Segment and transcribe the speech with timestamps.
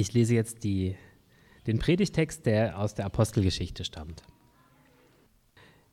[0.00, 0.94] Ich lese jetzt die,
[1.66, 4.22] den Predigtext, der aus der Apostelgeschichte stammt.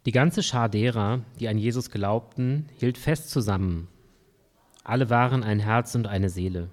[0.06, 3.88] Die ganze Schar derer, die an Jesus glaubten, hielt fest zusammen.
[4.84, 6.70] Alle waren ein Herz und eine Seele.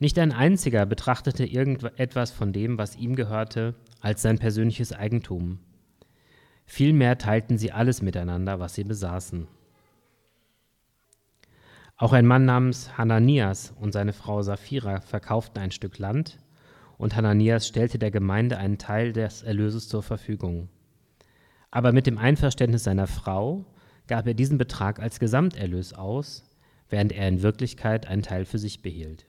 [0.00, 5.60] Nicht ein einziger betrachtete irgendetwas von dem, was ihm gehörte, als sein persönliches Eigentum.
[6.66, 9.48] Vielmehr teilten sie alles miteinander, was sie besaßen.
[12.00, 16.38] Auch ein Mann namens Hananias und seine Frau Sapphira verkauften ein Stück Land,
[16.96, 20.68] und Hananias stellte der Gemeinde einen Teil des Erlöses zur Verfügung.
[21.72, 23.64] Aber mit dem Einverständnis seiner Frau
[24.06, 26.44] gab er diesen Betrag als Gesamterlös aus,
[26.88, 29.26] während er in Wirklichkeit einen Teil für sich behielt.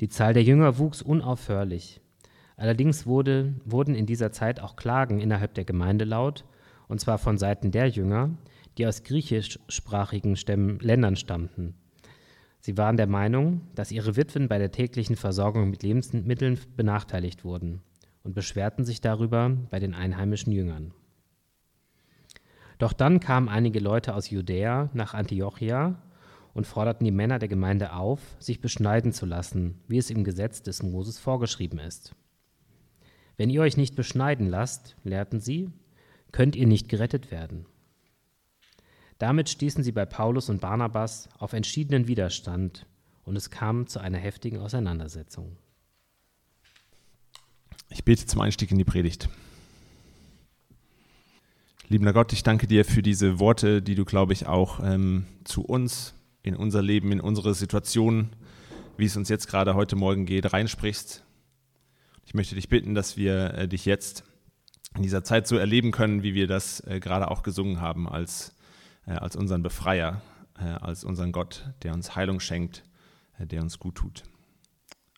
[0.00, 2.02] Die Zahl der Jünger wuchs unaufhörlich.
[2.56, 6.44] Allerdings wurde, wurden in dieser Zeit auch Klagen innerhalb der Gemeinde laut,
[6.86, 8.30] und zwar von Seiten der Jünger,
[8.78, 11.74] die aus griechischsprachigen Stämmen, Ländern stammten.
[12.60, 17.82] Sie waren der Meinung, dass ihre Witwen bei der täglichen Versorgung mit Lebensmitteln benachteiligt wurden
[18.22, 20.92] und beschwerten sich darüber bei den einheimischen Jüngern.
[22.78, 26.00] Doch dann kamen einige Leute aus Judäa nach Antiochia
[26.54, 30.62] und forderten die Männer der Gemeinde auf, sich beschneiden zu lassen, wie es im Gesetz
[30.62, 32.14] des Moses vorgeschrieben ist.
[33.36, 35.70] Wenn ihr euch nicht beschneiden lasst, lehrten sie,
[36.32, 37.66] könnt ihr nicht gerettet werden.
[39.18, 42.86] Damit stießen sie bei Paulus und Barnabas auf entschiedenen Widerstand
[43.24, 45.56] und es kam zu einer heftigen Auseinandersetzung.
[47.90, 49.28] Ich bete zum Einstieg in die Predigt.
[51.88, 55.62] Liebender Gott, ich danke dir für diese Worte, die du, glaube ich, auch ähm, zu
[55.62, 58.30] uns, in unser Leben, in unsere Situation,
[58.96, 61.24] wie es uns jetzt gerade heute Morgen geht, reinsprichst.
[62.24, 64.22] Ich möchte dich bitten, dass wir äh, dich jetzt
[64.94, 68.54] in dieser Zeit so erleben können, wie wir das äh, gerade auch gesungen haben, als
[69.14, 70.20] als unseren Befreier,
[70.58, 72.84] äh, als unseren Gott, der uns Heilung schenkt,
[73.38, 74.22] äh, der uns gut tut.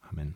[0.09, 0.35] Amen.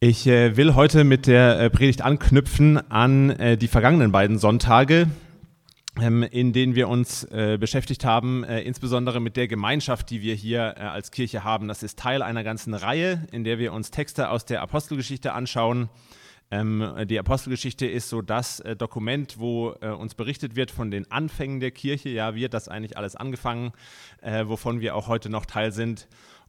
[0.00, 5.08] Ich will heute mit der Predigt anknüpfen an die vergangenen beiden Sonntage,
[6.00, 11.10] ähm, in denen wir uns beschäftigt haben, insbesondere mit der Gemeinschaft, die wir hier als
[11.10, 11.66] Kirche haben.
[11.66, 15.88] Das ist Teil einer ganzen Reihe, in der wir uns Texte aus der Apostelgeschichte anschauen
[16.50, 21.10] ähm, die Apostelgeschichte ist so das äh, Dokument, wo äh, uns berichtet wird von den
[21.10, 22.08] Anfängen der Kirche.
[22.08, 23.72] Ja, wie hat das eigentlich alles angefangen,
[24.22, 26.08] äh, wovon wir auch heute noch Teil sind.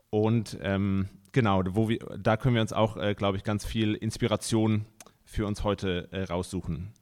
[0.09, 3.93] Und ähm, genau, wo wir, da können wir uns auch, äh, glaube ich, ganz viel
[3.93, 4.85] Inspiration
[5.25, 6.93] für uns heute äh, raussuchen.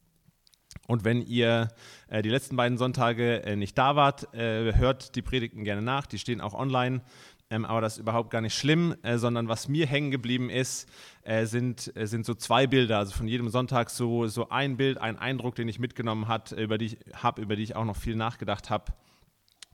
[0.88, 1.68] Und wenn ihr
[2.08, 6.06] äh, die letzten beiden Sonntage nicht da wart, hört die Predigten gerne nach.
[6.06, 7.02] Die stehen auch online.
[7.50, 10.90] Ähm, aber das ist überhaupt gar nicht schlimm, äh, sondern was mir hängen geblieben ist,
[11.24, 12.98] äh, sind, äh, sind so zwei Bilder.
[12.98, 16.78] Also von jedem Sonntag so, so ein Bild, ein Eindruck, den ich mitgenommen habe, über,
[16.78, 18.92] die, hab, über die ich auch noch viel nachgedacht habe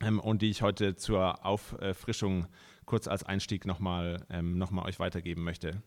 [0.02, 2.48] ähm, und die ich heute zur Auffrischung
[2.86, 5.82] kurz als Einstieg nochmal ähm, noch euch weitergeben möchte.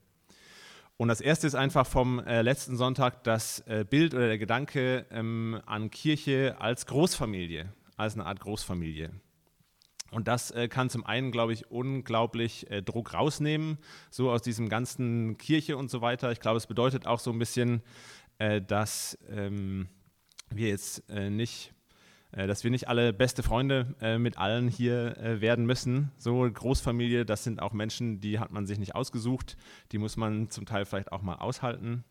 [0.97, 5.05] Und das erste ist einfach vom äh, letzten Sonntag das äh, Bild oder der Gedanke
[5.11, 9.11] ähm, an Kirche als Großfamilie, als eine Art Großfamilie.
[10.17, 13.77] Und das äh, kann zum einen, glaube ich, unglaublich äh, Druck rausnehmen,
[14.09, 16.33] so aus diesem ganzen Kirche und so weiter.
[16.33, 17.83] Ich glaube, es bedeutet auch so ein bisschen,
[18.39, 19.89] äh, dass ähm,
[20.49, 21.75] wir jetzt äh, nicht,
[22.33, 26.11] äh, dass wir nicht alle beste Freunde äh, mit allen hier werden müssen.
[26.17, 29.59] So Großfamilie, das sind auch Menschen, die hat man sich nicht ausgesucht,
[29.93, 32.05] die muss man zum Teil vielleicht auch mal aushalten.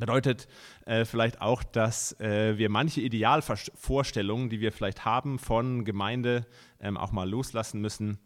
[0.00, 0.48] Bedeutet
[0.86, 6.46] äh, vielleicht auch, dass äh, wir manche Idealvorstellungen, die wir vielleicht haben von Gemeinde,
[6.80, 8.18] ähm, auch mal loslassen müssen,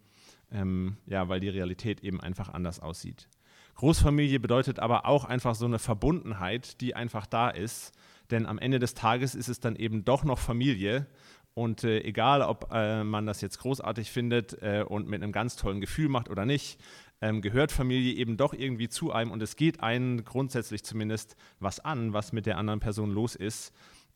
[0.51, 3.29] ähm, ja, weil die Realität eben einfach anders aussieht.
[3.75, 7.93] Großfamilie bedeutet aber auch einfach so eine Verbundenheit, die einfach da ist,
[8.31, 11.07] denn am Ende des Tages ist es dann eben doch noch Familie.
[11.55, 15.55] Und äh, egal, ob äh, man das jetzt großartig findet äh, und mit einem ganz
[15.55, 16.81] tollen Gefühl macht oder nicht,
[17.25, 21.81] ähm, gehört Familie eben doch irgendwie zu einem und es geht einen grundsätzlich zumindest was
[21.81, 23.73] an, was mit der anderen Person los ist.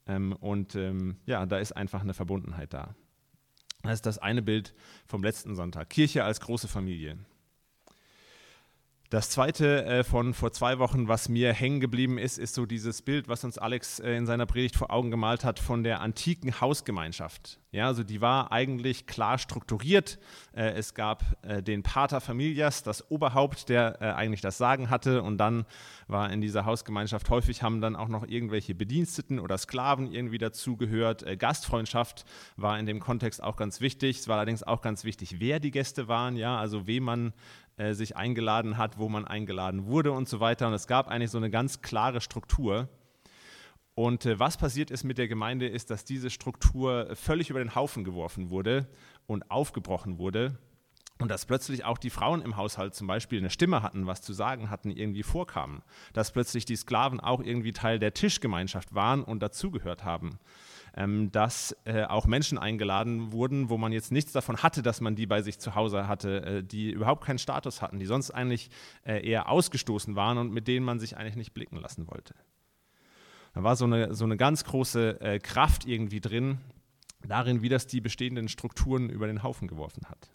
[0.06, 2.94] Ähm, und ähm, ja, da ist einfach eine Verbundenheit da.
[3.82, 4.74] Das ist das eine Bild
[5.06, 5.88] vom letzten Sonntag.
[5.88, 7.16] Kirche als große Familie.
[9.10, 13.00] Das zweite äh, von vor zwei Wochen, was mir hängen geblieben ist, ist so dieses
[13.00, 16.60] Bild, was uns Alex äh, in seiner Predigt vor Augen gemalt hat von der antiken
[16.60, 17.58] Hausgemeinschaft.
[17.70, 20.18] Ja, also die war eigentlich klar strukturiert.
[20.54, 25.22] Äh, es gab den Pater Familias, das Oberhaupt, der eigentlich das Sagen hatte.
[25.22, 25.64] Und dann
[26.06, 31.24] war in dieser Hausgemeinschaft häufig haben dann auch noch irgendwelche Bediensteten oder Sklaven irgendwie dazugehört.
[31.38, 32.24] Gastfreundschaft
[32.56, 34.18] war in dem Kontext auch ganz wichtig.
[34.18, 37.32] Es war allerdings auch ganz wichtig, wer die Gäste waren, ja, also wem man
[37.78, 40.66] äh, sich eingeladen hat, wo man eingeladen wurde und so weiter.
[40.66, 42.88] Und es gab eigentlich so eine ganz klare Struktur.
[43.94, 47.74] Und äh, was passiert ist mit der Gemeinde, ist, dass diese Struktur völlig über den
[47.74, 48.88] Haufen geworfen wurde
[49.26, 50.58] und aufgebrochen wurde.
[51.20, 54.32] Und dass plötzlich auch die Frauen im Haushalt zum Beispiel eine Stimme hatten, was zu
[54.32, 55.82] sagen hatten, irgendwie vorkamen.
[56.12, 60.38] Dass plötzlich die Sklaven auch irgendwie Teil der Tischgemeinschaft waren und dazugehört haben.
[60.98, 65.14] Ähm, dass äh, auch Menschen eingeladen wurden, wo man jetzt nichts davon hatte, dass man
[65.14, 68.68] die bei sich zu Hause hatte, äh, die überhaupt keinen Status hatten, die sonst eigentlich
[69.06, 72.34] äh, eher ausgestoßen waren und mit denen man sich eigentlich nicht blicken lassen wollte.
[73.54, 76.58] Da war so eine, so eine ganz große äh, Kraft irgendwie drin,
[77.24, 80.28] darin, wie das die bestehenden Strukturen über den Haufen geworfen hat.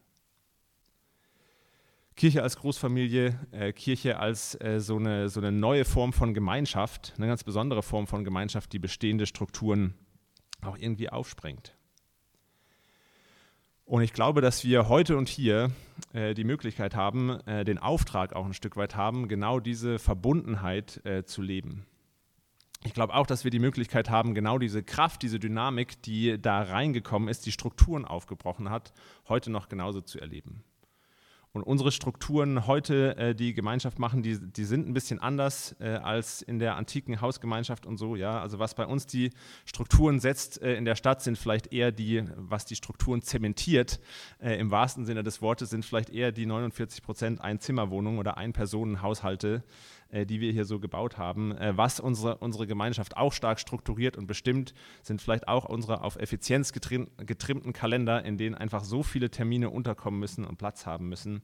[2.15, 7.15] Kirche als Großfamilie, äh, Kirche als äh, so, eine, so eine neue Form von Gemeinschaft,
[7.17, 9.95] eine ganz besondere Form von Gemeinschaft, die bestehende Strukturen
[10.65, 11.75] auch irgendwie aufsprengt.
[13.85, 15.71] Und ich glaube, dass wir heute und hier
[16.13, 21.05] äh, die Möglichkeit haben, äh, den Auftrag auch ein Stück weit haben, genau diese Verbundenheit
[21.05, 21.85] äh, zu leben
[22.85, 26.61] ich glaube auch, dass wir die Möglichkeit haben, genau diese Kraft, diese Dynamik, die da
[26.61, 28.93] reingekommen ist, die Strukturen aufgebrochen hat,
[29.27, 30.63] heute noch genauso zu erleben.
[31.55, 35.89] Und unsere Strukturen heute, äh, die Gemeinschaft machen, die, die sind ein bisschen anders äh,
[35.89, 38.15] als in der antiken Hausgemeinschaft und so.
[38.15, 39.29] Ja, also was bei uns die
[39.63, 43.99] Strukturen setzt äh, in der Stadt, sind vielleicht eher die, was die Strukturen zementiert.
[44.39, 49.63] Äh, Im wahrsten Sinne des Wortes sind vielleicht eher die 49 Prozent Einzimmerwohnungen oder Ein-Personen-Haushalte,
[50.13, 51.57] äh, die wir hier so gebaut haben.
[51.57, 56.17] Äh, was unsere, unsere Gemeinschaft auch stark strukturiert und bestimmt, sind vielleicht auch unsere auf
[56.17, 61.41] Effizienz getrimmten Kalender, in denen einfach so viele Termine unterkommen müssen und Platz haben müssen,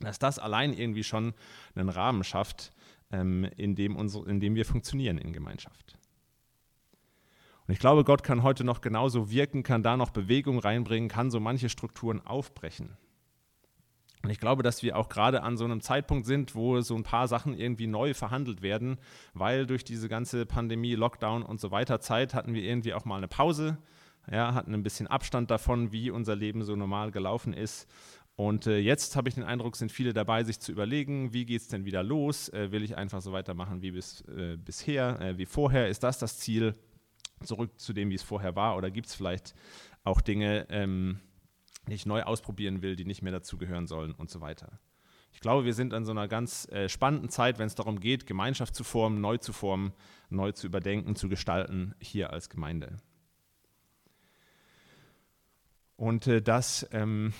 [0.00, 1.34] dass das allein irgendwie schon
[1.74, 2.72] einen Rahmen schafft,
[3.12, 5.98] ähm, in, dem unsere, in dem wir funktionieren in Gemeinschaft.
[7.66, 11.30] Und ich glaube, Gott kann heute noch genauso wirken, kann da noch Bewegung reinbringen, kann
[11.30, 12.96] so manche Strukturen aufbrechen.
[14.22, 17.02] Und ich glaube, dass wir auch gerade an so einem Zeitpunkt sind, wo so ein
[17.02, 18.98] paar Sachen irgendwie neu verhandelt werden,
[19.32, 23.16] weil durch diese ganze Pandemie, Lockdown und so weiter Zeit hatten wir irgendwie auch mal
[23.16, 23.78] eine Pause,
[24.30, 27.88] ja, hatten ein bisschen Abstand davon, wie unser Leben so normal gelaufen ist.
[28.36, 31.60] Und äh, jetzt habe ich den Eindruck, sind viele dabei, sich zu überlegen, wie geht
[31.60, 32.48] es denn wieder los?
[32.50, 35.88] Äh, will ich einfach so weitermachen wie bis, äh, bisher, äh, wie vorher?
[35.88, 36.74] Ist das das Ziel?
[37.42, 38.76] Zurück zu dem, wie es vorher war?
[38.76, 39.54] Oder gibt es vielleicht
[40.04, 41.20] auch Dinge, ähm,
[41.90, 44.78] ich neu ausprobieren will, die nicht mehr dazugehören sollen und so weiter.
[45.32, 48.26] Ich glaube, wir sind an so einer ganz äh, spannenden Zeit, wenn es darum geht,
[48.26, 49.92] Gemeinschaft zu formen, neu zu formen,
[50.28, 52.96] neu zu überdenken, zu gestalten, hier als Gemeinde.
[55.96, 57.32] Und äh, das ähm,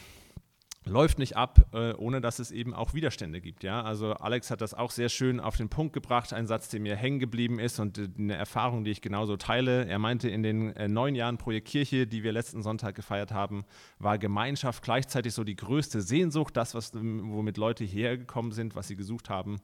[0.91, 3.63] läuft nicht ab, äh, ohne dass es eben auch Widerstände gibt.
[3.63, 3.83] Ja?
[3.83, 6.97] Also Alex hat das auch sehr schön auf den Punkt gebracht, ein Satz, der mir
[6.97, 9.87] hängen geblieben ist und äh, eine Erfahrung, die ich genauso teile.
[9.87, 13.65] Er meinte, in den äh, neun Jahren Projekt Kirche, die wir letzten Sonntag gefeiert haben,
[13.99, 18.75] war Gemeinschaft gleichzeitig so die größte Sehnsucht, das, was, ähm, womit Leute hierher gekommen sind,
[18.75, 19.61] was sie gesucht haben.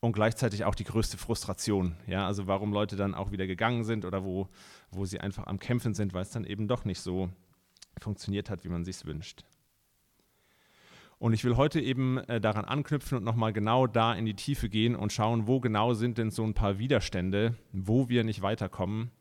[0.00, 1.94] Und gleichzeitig auch die größte Frustration.
[2.06, 2.26] Ja?
[2.26, 4.48] Also warum Leute dann auch wieder gegangen sind oder wo,
[4.90, 7.28] wo sie einfach am Kämpfen sind, weil es dann eben doch nicht so
[8.00, 9.44] funktioniert hat, wie man sich wünscht.
[11.22, 14.68] Und ich will heute eben äh, daran anknüpfen und nochmal genau da in die Tiefe
[14.68, 19.12] gehen und schauen, wo genau sind denn so ein paar Widerstände, wo wir nicht weiterkommen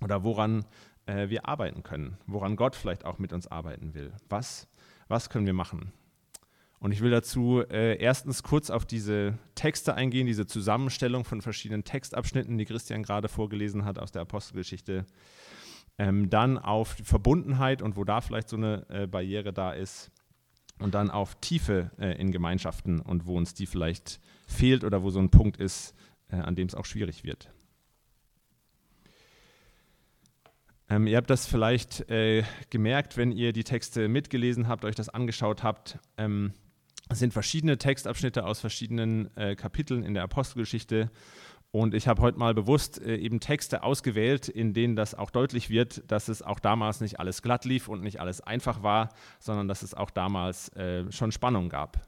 [0.00, 0.64] oder woran
[1.06, 4.12] äh, wir arbeiten können, woran Gott vielleicht auch mit uns arbeiten will.
[4.28, 4.68] Was,
[5.08, 5.90] was können wir machen?
[6.78, 11.82] Und ich will dazu äh, erstens kurz auf diese Texte eingehen, diese Zusammenstellung von verschiedenen
[11.82, 15.04] Textabschnitten, die Christian gerade vorgelesen hat aus der Apostelgeschichte.
[15.98, 20.12] Ähm, dann auf die Verbundenheit und wo da vielleicht so eine äh, Barriere da ist
[20.80, 25.10] und dann auf Tiefe äh, in Gemeinschaften und wo uns die vielleicht fehlt oder wo
[25.10, 25.94] so ein Punkt ist,
[26.30, 27.50] äh, an dem es auch schwierig wird.
[30.88, 35.08] Ähm, ihr habt das vielleicht äh, gemerkt, wenn ihr die Texte mitgelesen habt, euch das
[35.08, 35.98] angeschaut habt.
[36.16, 36.52] Ähm,
[37.08, 41.10] es sind verschiedene Textabschnitte aus verschiedenen äh, Kapiteln in der Apostelgeschichte
[41.72, 45.70] und ich habe heute mal bewusst äh, eben Texte ausgewählt, in denen das auch deutlich
[45.70, 49.68] wird, dass es auch damals nicht alles glatt lief und nicht alles einfach war, sondern
[49.68, 52.00] dass es auch damals äh, schon Spannung gab.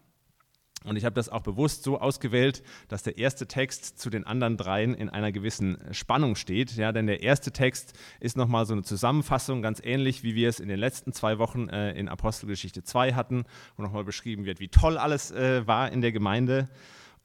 [0.85, 4.57] Und ich habe das auch bewusst so ausgewählt, dass der erste Text zu den anderen
[4.57, 6.75] dreien in einer gewissen Spannung steht.
[6.77, 10.59] Ja, denn der erste Text ist nochmal so eine Zusammenfassung, ganz ähnlich wie wir es
[10.59, 13.45] in den letzten zwei Wochen äh, in Apostelgeschichte 2 hatten,
[13.77, 16.69] wo nochmal beschrieben wird, wie toll alles äh, war in der Gemeinde.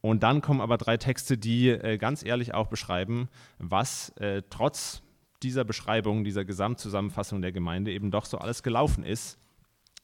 [0.01, 5.01] Und dann kommen aber drei Texte, die äh, ganz ehrlich auch beschreiben, was äh, trotz
[5.43, 9.39] dieser Beschreibung, dieser Gesamtzusammenfassung der Gemeinde eben doch so alles gelaufen ist,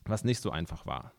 [0.06, 1.14] was nicht so einfach war.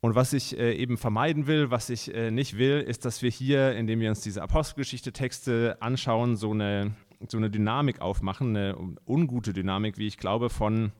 [0.00, 3.30] Und was ich äh, eben vermeiden will, was ich äh, nicht will, ist, dass wir
[3.30, 6.94] hier, indem wir uns diese Apostelgeschichte-Texte anschauen, so eine,
[7.26, 8.76] so eine Dynamik aufmachen, eine
[9.06, 10.92] ungute Dynamik, wie ich glaube, von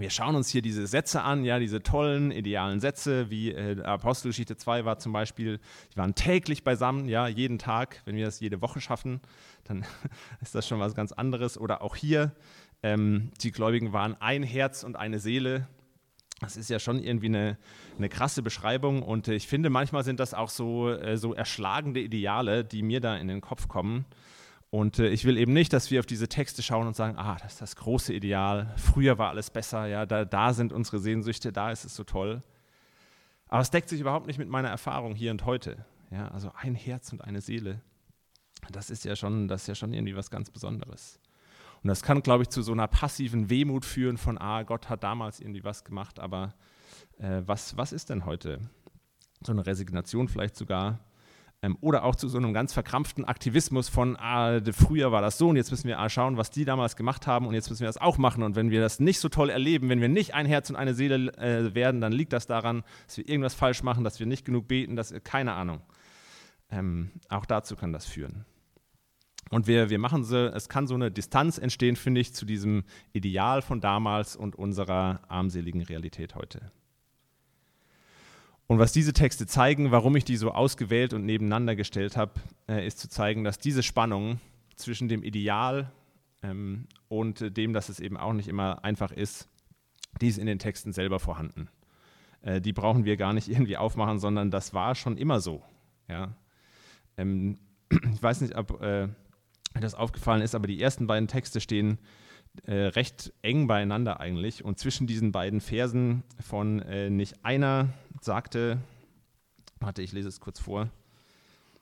[0.00, 4.56] wir schauen uns hier diese Sätze an, ja, diese tollen, idealen Sätze, wie äh, Apostelgeschichte
[4.56, 5.60] 2 war zum Beispiel,
[5.92, 8.02] die waren täglich beisammen, ja, jeden Tag.
[8.04, 9.20] Wenn wir das jede Woche schaffen,
[9.64, 9.84] dann
[10.40, 11.58] ist das schon was ganz anderes.
[11.58, 12.32] Oder auch hier,
[12.82, 15.66] ähm, die Gläubigen waren ein Herz und eine Seele.
[16.40, 17.58] Das ist ja schon irgendwie eine,
[17.96, 22.00] eine krasse Beschreibung und äh, ich finde, manchmal sind das auch so, äh, so erschlagende
[22.00, 24.04] Ideale, die mir da in den Kopf kommen.
[24.70, 27.36] Und äh, ich will eben nicht, dass wir auf diese Texte schauen und sagen, ah,
[27.40, 31.52] das ist das große Ideal, früher war alles besser, ja, da, da sind unsere Sehnsüchte,
[31.52, 32.42] da ist es so toll.
[33.48, 35.86] Aber es deckt sich überhaupt nicht mit meiner Erfahrung hier und heute.
[36.10, 37.80] Ja, also ein Herz und eine Seele.
[38.70, 41.18] Das ist ja schon, das ist ja schon irgendwie was ganz Besonderes.
[41.82, 45.02] Und das kann, glaube ich, zu so einer passiven Wehmut führen von, ah, Gott hat
[45.02, 46.54] damals irgendwie was gemacht, aber
[47.18, 48.60] äh, was, was ist denn heute?
[49.42, 50.98] So eine Resignation vielleicht sogar.
[51.60, 55.48] Ähm, oder auch zu so einem ganz verkrampften Aktivismus von, ah, früher war das so
[55.48, 57.98] und jetzt müssen wir schauen, was die damals gemacht haben und jetzt müssen wir das
[57.98, 58.44] auch machen.
[58.44, 60.94] Und wenn wir das nicht so toll erleben, wenn wir nicht ein Herz und eine
[60.94, 64.44] Seele äh, werden, dann liegt das daran, dass wir irgendwas falsch machen, dass wir nicht
[64.44, 65.80] genug beten, dass keine Ahnung.
[66.70, 68.44] Ähm, auch dazu kann das führen.
[69.50, 72.84] Und wir, wir machen so, es kann so eine Distanz entstehen, finde ich, zu diesem
[73.12, 76.70] Ideal von damals und unserer armseligen Realität heute.
[78.68, 82.32] Und was diese Texte zeigen, warum ich die so ausgewählt und nebeneinander gestellt habe,
[82.68, 84.40] äh, ist zu zeigen, dass diese Spannung
[84.76, 85.90] zwischen dem Ideal
[86.42, 89.48] ähm, und dem, dass es eben auch nicht immer einfach ist,
[90.20, 91.70] die ist in den Texten selber vorhanden.
[92.42, 95.62] Äh, die brauchen wir gar nicht irgendwie aufmachen, sondern das war schon immer so.
[96.06, 96.34] Ja?
[97.16, 97.58] Ähm,
[97.90, 99.08] ich weiß nicht, ob äh,
[99.80, 101.98] das aufgefallen ist, aber die ersten beiden Texte stehen
[102.64, 104.64] äh, recht eng beieinander eigentlich.
[104.64, 107.88] Und zwischen diesen beiden Versen von äh, nicht einer
[108.20, 108.78] sagte,
[109.80, 110.90] warte, ich lese es kurz vor,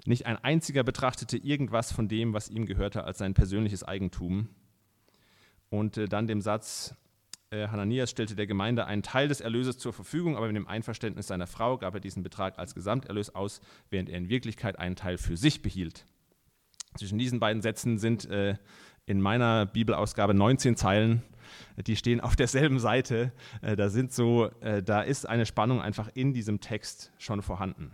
[0.05, 4.49] nicht ein einziger betrachtete irgendwas von dem, was ihm gehörte, als sein persönliches Eigentum.
[5.69, 6.95] Und äh, dann dem Satz,
[7.51, 11.27] äh, Hananias stellte der Gemeinde einen Teil des Erlöses zur Verfügung, aber mit dem Einverständnis
[11.27, 15.19] seiner Frau gab er diesen Betrag als Gesamterlös aus, während er in Wirklichkeit einen Teil
[15.19, 16.07] für sich behielt.
[16.97, 18.57] Zwischen diesen beiden Sätzen sind äh,
[19.07, 21.23] in meiner Bibelausgabe 19 Zeilen,
[21.77, 23.33] die stehen auf derselben Seite.
[23.63, 27.93] Äh, da sind so, äh, da ist eine Spannung einfach in diesem Text schon vorhanden.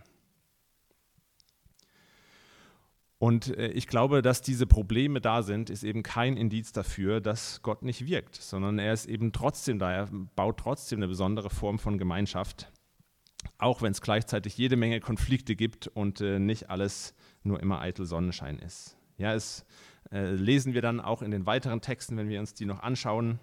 [3.19, 7.63] Und äh, ich glaube, dass diese Probleme da sind, ist eben kein Indiz dafür, dass
[7.63, 11.79] Gott nicht wirkt, sondern er ist eben trotzdem da, er baut trotzdem eine besondere Form
[11.79, 12.73] von Gemeinschaft,
[13.59, 17.15] auch wenn es gleichzeitig jede Menge Konflikte gibt und nicht alles
[17.45, 18.97] nur immer eitel Sonnenschein ist.
[19.19, 19.65] Ja, es
[20.11, 23.39] äh, lesen wir dann auch in den weiteren Texten, wenn wir uns die noch anschauen.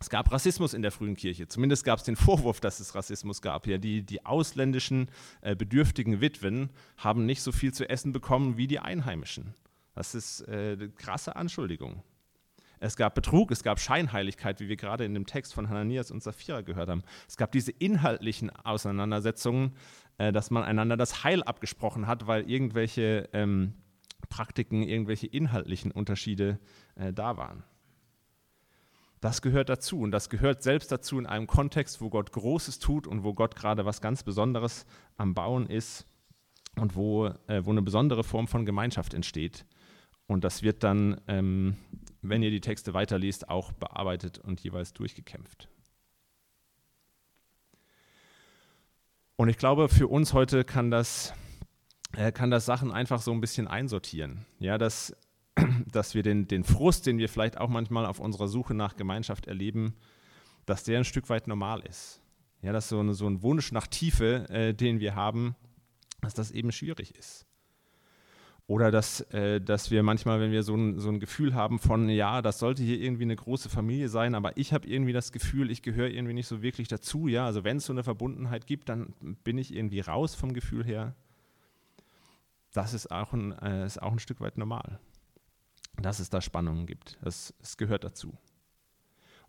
[0.00, 1.46] Es gab Rassismus in der frühen Kirche.
[1.46, 3.66] Zumindest gab es den Vorwurf, dass es Rassismus gab.
[3.66, 5.10] Ja, die, die ausländischen
[5.42, 9.54] äh, bedürftigen Witwen haben nicht so viel zu essen bekommen wie die Einheimischen.
[9.94, 12.02] Das ist äh, eine krasse Anschuldigung.
[12.82, 16.22] Es gab Betrug, es gab Scheinheiligkeit, wie wir gerade in dem Text von Hananias und
[16.22, 17.02] Sapphira gehört haben.
[17.28, 19.76] Es gab diese inhaltlichen Auseinandersetzungen,
[20.16, 23.74] äh, dass man einander das Heil abgesprochen hat, weil irgendwelche ähm,
[24.30, 26.58] Praktiken, irgendwelche inhaltlichen Unterschiede
[26.94, 27.62] äh, da waren.
[29.20, 33.06] Das gehört dazu und das gehört selbst dazu in einem Kontext, wo Gott Großes tut
[33.06, 34.86] und wo Gott gerade was ganz Besonderes
[35.18, 36.06] am Bauen ist
[36.76, 39.66] und wo, äh, wo eine besondere Form von Gemeinschaft entsteht.
[40.26, 41.76] Und das wird dann, ähm,
[42.22, 45.68] wenn ihr die Texte weiterliest, auch bearbeitet und jeweils durchgekämpft.
[49.36, 51.34] Und ich glaube, für uns heute kann das
[52.16, 54.46] äh, kann das Sachen einfach so ein bisschen einsortieren.
[54.58, 55.16] Ja, dass,
[55.92, 59.46] dass wir den, den Frust, den wir vielleicht auch manchmal auf unserer Suche nach Gemeinschaft
[59.46, 59.94] erleben,
[60.66, 62.20] dass der ein Stück weit normal ist.
[62.62, 65.54] Ja, dass so, eine, so ein Wunsch nach Tiefe, äh, den wir haben,
[66.20, 67.46] dass das eben schwierig ist.
[68.66, 72.08] Oder dass, äh, dass wir manchmal, wenn wir so ein, so ein Gefühl haben von,
[72.08, 75.72] ja, das sollte hier irgendwie eine große Familie sein, aber ich habe irgendwie das Gefühl,
[75.72, 77.26] ich gehöre irgendwie nicht so wirklich dazu.
[77.26, 80.84] Ja, also wenn es so eine Verbundenheit gibt, dann bin ich irgendwie raus vom Gefühl
[80.84, 81.16] her
[82.72, 84.98] das ist auch ein, äh, ist auch ein Stück weit normal,
[86.00, 87.18] dass es da Spannungen gibt.
[87.22, 88.38] Das, das gehört dazu.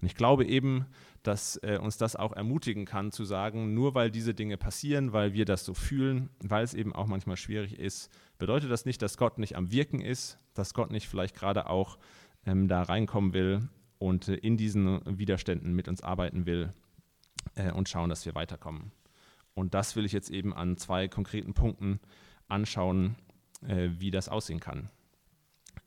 [0.02, 0.88] Und ich glaube eben,
[1.22, 5.34] dass äh, uns das auch ermutigen kann, zu sagen, nur weil diese Dinge passieren, weil
[5.34, 8.10] wir das so fühlen, weil es eben auch manchmal schwierig ist,
[8.40, 12.00] bedeutet das nicht, dass Gott nicht am Wirken ist, dass Gott nicht vielleicht gerade auch
[12.48, 16.74] ähm, da reinkommen will und äh, in diesen Widerständen mit uns arbeiten will
[17.54, 18.92] äh, und schauen, dass wir weiterkommen.
[19.54, 22.00] Und das will ich jetzt eben an zwei konkreten Punkten
[22.52, 23.16] anschauen,
[23.68, 24.90] äh, wie das aussehen kann.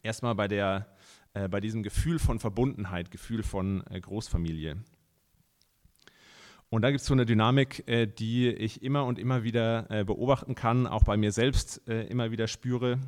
[0.03, 0.87] Erstmal bei, der,
[1.35, 4.77] äh, bei diesem Gefühl von Verbundenheit, Gefühl von äh, Großfamilie.
[6.71, 10.05] Und da gibt es so eine Dynamik, äh, die ich immer und immer wieder äh,
[10.05, 12.99] beobachten kann, auch bei mir selbst äh, immer wieder spüre.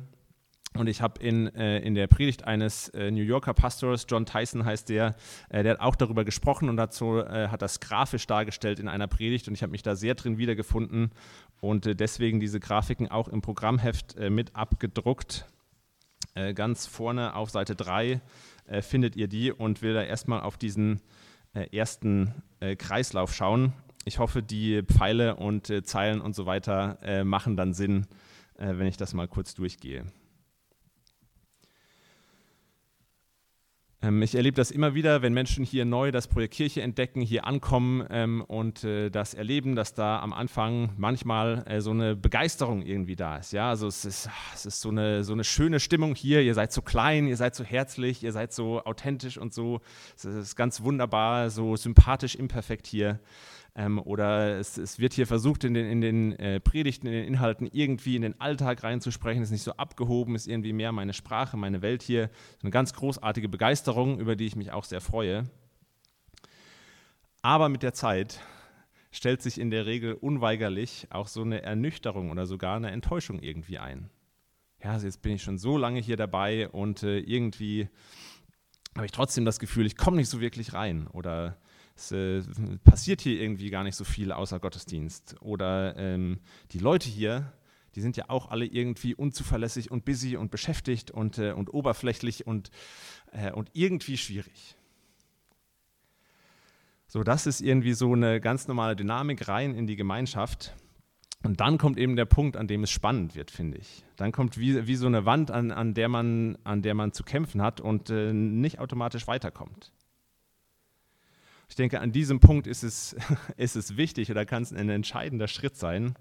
[0.77, 4.63] Und ich habe in, äh, in der Predigt eines äh, New Yorker Pastors, John Tyson
[4.63, 5.15] heißt der,
[5.49, 9.07] äh, der hat auch darüber gesprochen und so, äh, hat das grafisch dargestellt in einer
[9.07, 11.11] Predigt und ich habe mich da sehr drin wiedergefunden
[11.59, 15.45] und äh, deswegen diese Grafiken auch im Programmheft äh, mit abgedruckt.
[16.55, 18.21] ganz vorne auf Seite 3
[18.81, 21.01] findet ihr die und will da erstmal auf diesen
[21.71, 22.31] ersten
[22.77, 23.73] Kreislauf schauen.
[24.05, 28.05] Ich hoffe, die Pfeile und Zeilen und so weiter machen dann Sinn,
[28.55, 30.05] wenn ich das mal kurz durchgehe.
[34.21, 38.05] Ich erlebe das immer wieder, wenn Menschen hier neu das Projekt Kirche entdecken, hier ankommen
[38.11, 43.15] ähm, und äh, das erleben, dass da am Anfang manchmal äh, so eine Begeisterung irgendwie
[43.15, 43.53] da ist.
[43.53, 46.43] Ja, also es ist, es ist so, eine, so eine schöne Stimmung hier.
[46.43, 49.81] Ihr seid so klein, ihr seid so herzlich, ihr seid so authentisch und so.
[50.15, 53.19] Es ist ganz wunderbar, so sympathisch imperfekt hier.
[53.77, 57.25] Ähm, oder es, es, wird hier versucht, in den, in den äh, Predigten, in den
[57.25, 59.43] Inhalten irgendwie in den Alltag reinzusprechen.
[59.43, 62.31] Ist nicht so abgehoben, ist irgendwie mehr meine Sprache, meine Welt hier.
[62.63, 65.43] Eine ganz großartige Begeisterung, über die ich mich auch sehr freue.
[67.43, 68.41] Aber mit der Zeit
[69.11, 73.77] stellt sich in der Regel unweigerlich auch so eine Ernüchterung oder sogar eine Enttäuschung irgendwie
[73.77, 74.09] ein.
[74.83, 77.89] Ja, also jetzt bin ich schon so lange hier dabei und äh, irgendwie
[78.95, 81.57] habe ich trotzdem das Gefühl, ich komme nicht so wirklich rein oder
[81.97, 82.41] es äh,
[82.83, 85.35] passiert hier irgendwie gar nicht so viel außer Gottesdienst.
[85.41, 86.39] Oder ähm,
[86.71, 87.51] die Leute hier,
[87.95, 92.45] die sind ja auch alle irgendwie unzuverlässig und busy und beschäftigt und, äh, und oberflächlich
[92.45, 92.69] und,
[93.31, 94.75] äh, und irgendwie schwierig.
[97.07, 100.75] So, das ist irgendwie so eine ganz normale Dynamik rein in die Gemeinschaft.
[101.43, 104.03] Und dann kommt eben der Punkt, an dem es spannend wird, finde ich.
[104.15, 107.23] Dann kommt wie, wie so eine Wand, an, an, der man, an der man zu
[107.23, 109.93] kämpfen hat und äh, nicht automatisch weiterkommt.
[111.69, 113.15] Ich denke, an diesem Punkt ist es,
[113.57, 116.15] ist es wichtig oder kann es ein entscheidender Schritt sein,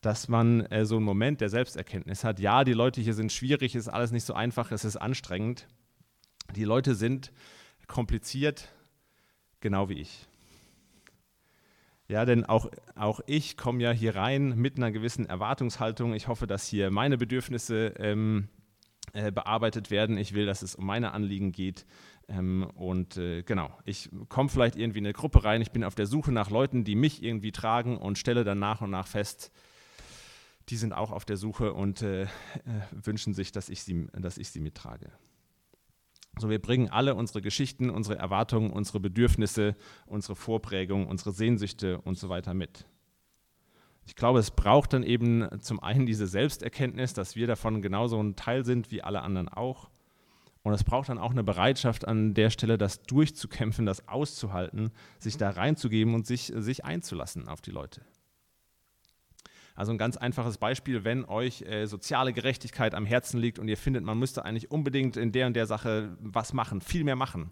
[0.00, 2.40] dass man äh, so einen Moment der Selbsterkenntnis hat.
[2.40, 5.66] Ja, die Leute hier sind schwierig, ist alles nicht so einfach, es ist anstrengend.
[6.56, 7.32] Die Leute sind
[7.86, 8.68] kompliziert,
[9.60, 10.26] genau wie ich.
[12.08, 16.12] Ja, denn auch, auch ich komme ja hier rein mit einer gewissen Erwartungshaltung.
[16.12, 18.48] Ich hoffe, dass hier meine Bedürfnisse ähm,
[19.12, 20.18] äh, bearbeitet werden.
[20.18, 21.86] Ich will, dass es um meine Anliegen geht.
[22.30, 25.96] Ähm, und äh, genau, ich komme vielleicht irgendwie in eine Gruppe rein, ich bin auf
[25.96, 29.50] der Suche nach Leuten, die mich irgendwie tragen und stelle dann nach und nach fest,
[30.68, 32.28] die sind auch auf der Suche und äh, äh,
[32.92, 35.10] wünschen sich, dass ich, sie, dass ich sie mittrage.
[36.38, 39.74] So, wir bringen alle unsere Geschichten, unsere Erwartungen, unsere Bedürfnisse,
[40.06, 42.86] unsere Vorprägungen, unsere Sehnsüchte und so weiter mit.
[44.06, 48.36] Ich glaube, es braucht dann eben zum einen diese Selbsterkenntnis, dass wir davon genauso ein
[48.36, 49.90] Teil sind wie alle anderen auch.
[50.62, 55.36] Und es braucht dann auch eine Bereitschaft an der Stelle, das durchzukämpfen, das auszuhalten, sich
[55.38, 58.02] da reinzugeben und sich, sich einzulassen auf die Leute.
[59.74, 63.78] Also ein ganz einfaches Beispiel, wenn euch äh, soziale Gerechtigkeit am Herzen liegt und ihr
[63.78, 67.50] findet, man müsste eigentlich unbedingt in der und der Sache was machen, viel mehr machen.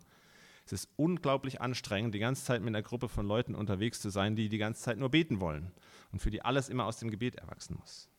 [0.67, 4.37] Es ist unglaublich anstrengend, die ganze Zeit mit einer Gruppe von Leuten unterwegs zu sein,
[4.37, 5.73] die die ganze Zeit nur beten wollen
[6.13, 8.11] und für die alles immer aus dem Gebet erwachsen muss.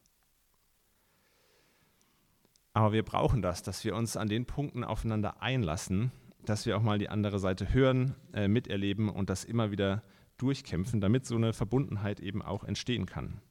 [2.80, 6.14] Aber wir brauchen das, dass wir uns an den Punkten aufeinander einlassen,
[6.46, 10.02] dass wir auch mal die andere Seite hören, äh, miterleben und das immer wieder
[10.38, 13.42] durchkämpfen, damit so eine Verbundenheit eben auch entstehen kann.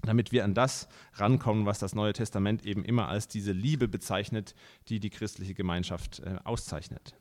[0.00, 4.54] Damit wir an das rankommen, was das Neue Testament eben immer als diese Liebe bezeichnet,
[4.88, 7.18] die die christliche Gemeinschaft äh, auszeichnet.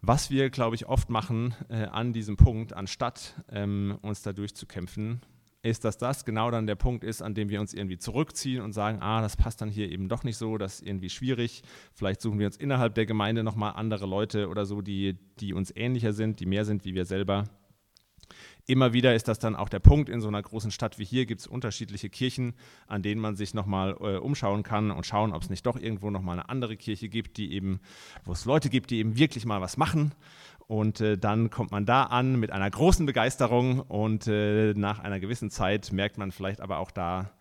[0.00, 5.20] Was wir, glaube ich, oft machen äh, an diesem Punkt, anstatt ähm, uns da durchzukämpfen,
[5.62, 8.72] ist, dass das genau dann der Punkt ist, an dem wir uns irgendwie zurückziehen und
[8.72, 11.62] sagen, ah, das passt dann hier eben doch nicht so, das ist irgendwie schwierig.
[11.94, 15.72] Vielleicht suchen wir uns innerhalb der Gemeinde nochmal andere Leute oder so, die, die uns
[15.74, 17.44] ähnlicher sind, die mehr sind wie wir selber.
[18.66, 21.26] Immer wieder ist das dann auch der Punkt, in so einer großen Stadt wie hier.
[21.26, 22.54] Gibt es unterschiedliche Kirchen,
[22.86, 26.10] an denen man sich nochmal äh, umschauen kann und schauen, ob es nicht doch irgendwo
[26.10, 27.80] nochmal eine andere Kirche gibt, die eben,
[28.24, 30.14] wo es Leute gibt, die eben wirklich mal was machen.
[30.68, 35.18] Und äh, dann kommt man da an mit einer großen Begeisterung und äh, nach einer
[35.18, 37.32] gewissen Zeit merkt man vielleicht aber auch da,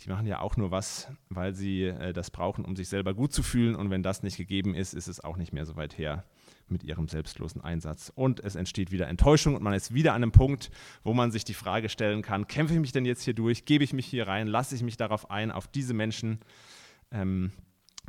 [0.00, 3.32] die machen ja auch nur was, weil sie äh, das brauchen, um sich selber gut
[3.32, 3.76] zu fühlen.
[3.76, 6.24] Und wenn das nicht gegeben ist, ist es auch nicht mehr so weit her
[6.68, 8.12] mit ihrem selbstlosen Einsatz.
[8.14, 10.70] Und es entsteht wieder Enttäuschung und man ist wieder an einem Punkt,
[11.02, 13.84] wo man sich die Frage stellen kann, kämpfe ich mich denn jetzt hier durch, gebe
[13.84, 16.40] ich mich hier rein, lasse ich mich darauf ein, auf diese Menschen.
[17.10, 17.52] Ähm,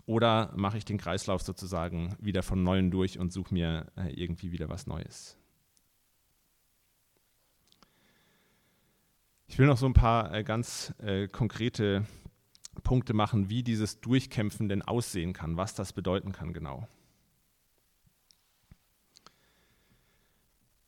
[0.06, 4.52] oder mache ich den Kreislauf sozusagen wieder von neuem durch und suche mir äh, irgendwie
[4.52, 5.38] wieder was Neues?
[9.48, 12.06] Ich will noch so ein paar äh, ganz äh, konkrete
[12.84, 16.88] Punkte machen, wie dieses Durchkämpfen denn aussehen kann, was das bedeuten kann genau.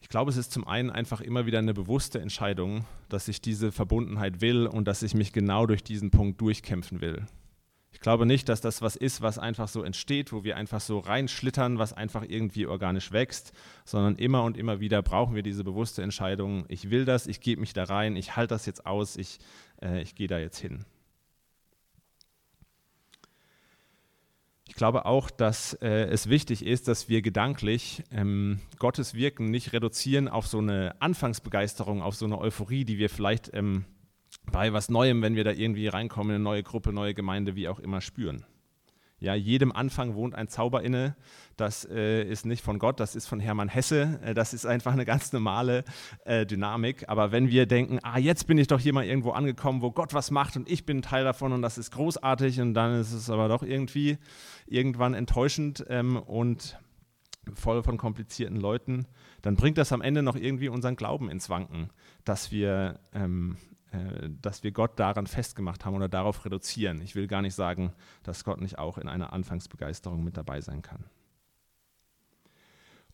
[0.07, 3.73] Ich glaube, es ist zum einen einfach immer wieder eine bewusste Entscheidung, dass ich diese
[3.73, 7.25] Verbundenheit will und dass ich mich genau durch diesen Punkt durchkämpfen will.
[7.91, 10.99] Ich glaube nicht, dass das was ist, was einfach so entsteht, wo wir einfach so
[10.99, 13.51] reinschlittern, was einfach irgendwie organisch wächst,
[13.83, 17.59] sondern immer und immer wieder brauchen wir diese bewusste Entscheidung, ich will das, ich gebe
[17.59, 19.39] mich da rein, ich halte das jetzt aus, ich,
[19.81, 20.85] äh, ich gehe da jetzt hin.
[24.77, 30.29] Glaube auch, dass äh, es wichtig ist, dass wir gedanklich ähm, Gottes Wirken nicht reduzieren
[30.29, 33.85] auf so eine Anfangsbegeisterung, auf so eine Euphorie, die wir vielleicht ähm,
[34.51, 37.79] bei was Neuem, wenn wir da irgendwie reinkommen, eine neue Gruppe, neue Gemeinde, wie auch
[37.79, 38.45] immer spüren.
[39.19, 41.15] Ja, jedem Anfang wohnt ein Zauber inne.
[41.55, 44.19] Das äh, ist nicht von Gott, das ist von Hermann Hesse.
[44.23, 45.83] Äh, das ist einfach eine ganz normale
[46.25, 47.09] äh, Dynamik.
[47.09, 50.13] Aber wenn wir denken, ah, jetzt bin ich doch hier mal irgendwo angekommen, wo Gott
[50.13, 53.29] was macht und ich bin Teil davon und das ist großartig und dann ist es
[53.31, 54.19] aber doch irgendwie
[54.67, 56.77] irgendwann enttäuschend ähm, und
[57.55, 59.07] voll von komplizierten Leuten,
[59.41, 61.89] dann bringt das am Ende noch irgendwie unseren Glauben ins Wanken,
[62.23, 63.76] dass wir ähm, äh,
[64.41, 67.01] dass wir Gott daran festgemacht haben oder darauf reduzieren.
[67.01, 70.81] Ich will gar nicht sagen, dass Gott nicht auch in einer Anfangsbegeisterung mit dabei sein
[70.81, 71.05] kann.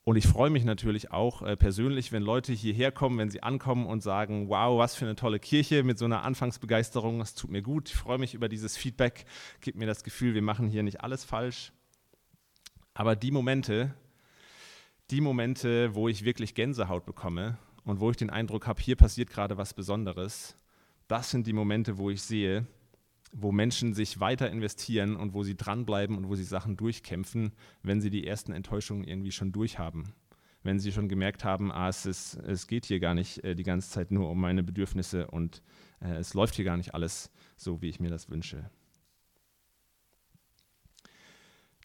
[0.05, 3.85] Und ich freue mich natürlich auch äh, persönlich, wenn Leute hierher kommen, wenn sie ankommen
[3.85, 7.61] und sagen, wow, was für eine tolle Kirche mit so einer Anfangsbegeisterung, das tut mir
[7.61, 7.89] gut.
[7.89, 9.25] Ich freue mich über dieses Feedback,
[9.61, 11.71] gibt mir das Gefühl, wir machen hier nicht alles falsch.
[12.93, 13.93] Aber die Momente,
[15.09, 19.29] die Momente, wo ich wirklich Gänsehaut bekomme und wo ich den Eindruck habe, hier passiert
[19.29, 20.57] gerade was Besonderes,
[21.07, 22.65] das sind die Momente, wo ich sehe,
[23.33, 27.99] wo Menschen sich weiter investieren und wo sie dranbleiben und wo sie Sachen durchkämpfen, wenn
[27.99, 30.13] sie die ersten Enttäuschungen irgendwie schon durchhaben.
[30.61, 33.63] Wenn sie schon gemerkt haben, ah, es, ist, es geht hier gar nicht äh, die
[33.63, 35.61] ganze Zeit nur um meine Bedürfnisse und
[35.99, 38.69] äh, es läuft hier gar nicht alles so, wie ich mir das wünsche.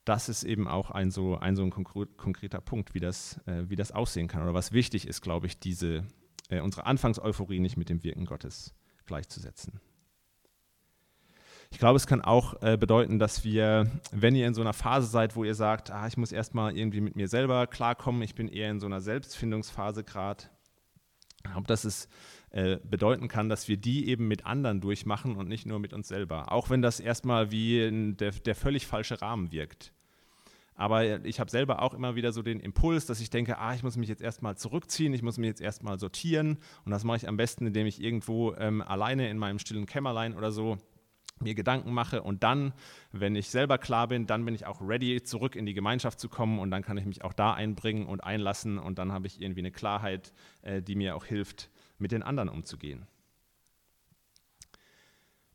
[0.05, 3.77] Das ist eben auch ein so ein, so ein konkreter Punkt, wie das, äh, wie
[3.77, 6.07] das aussehen kann oder was wichtig ist, glaube ich, diese,
[6.51, 8.75] äh, unsere Anfangseuphorie nicht mit dem Wirken Gottes
[9.09, 9.81] gleichzusetzen.
[11.71, 15.07] Ich glaube, es kann auch äh, bedeuten, dass wir, wenn ihr in so einer Phase
[15.07, 18.49] seid, wo ihr sagt, ah, ich muss erstmal irgendwie mit mir selber klarkommen, ich bin
[18.49, 20.45] eher in so einer Selbstfindungsphase gerade,
[21.55, 22.09] ob das es
[22.51, 26.09] äh, bedeuten kann, dass wir die eben mit anderen durchmachen und nicht nur mit uns
[26.09, 26.53] selber.
[26.53, 29.93] Auch wenn das erstmal wie der, der völlig falsche Rahmen wirkt.
[30.79, 33.83] Aber ich habe selber auch immer wieder so den Impuls, dass ich denke, ah, ich
[33.83, 36.59] muss mich jetzt erstmal zurückziehen, ich muss mich jetzt erstmal sortieren.
[36.85, 40.37] Und das mache ich am besten, indem ich irgendwo ähm, alleine in meinem stillen Kämmerlein
[40.37, 40.79] oder so
[41.41, 42.73] mir Gedanken mache und dann,
[43.13, 46.29] wenn ich selber klar bin, dann bin ich auch ready, zurück in die Gemeinschaft zu
[46.29, 49.41] kommen und dann kann ich mich auch da einbringen und einlassen und dann habe ich
[49.41, 53.07] irgendwie eine Klarheit, äh, die mir auch hilft, mit den anderen umzugehen.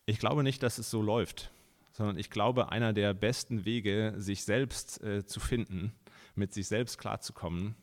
[0.06, 1.52] Ich glaube nicht, dass es so läuft
[1.94, 5.94] sondern ich glaube, einer der besten Wege, sich selbst äh, zu finden,
[6.36, 7.76] mit sich selbst klarzukommen,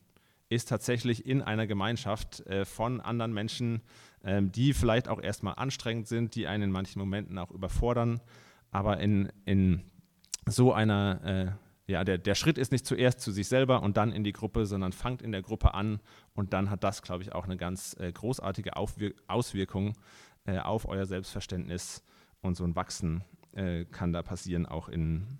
[0.48, 3.82] ist tatsächlich in einer Gemeinschaft äh, von anderen Menschen,
[4.24, 8.20] ähm, die vielleicht auch erstmal anstrengend sind, die einen in manchen Momenten auch überfordern,
[8.72, 9.82] aber in, in
[10.44, 14.12] so einer, äh, ja, der, der Schritt ist nicht zuerst zu sich selber und dann
[14.12, 16.00] in die Gruppe, sondern fangt in der Gruppe an
[16.34, 19.94] und dann hat das, glaube ich, auch eine ganz äh, großartige Aufwir Auswirkung
[20.46, 22.02] äh, auf euer Selbstverständnis
[22.42, 25.38] und so ein Wachsen äh, kann da passieren, auch in,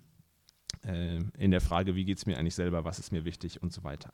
[0.83, 3.71] äh, in der Frage, wie geht es mir eigentlich selber, was ist mir wichtig und
[3.73, 4.11] so weiter.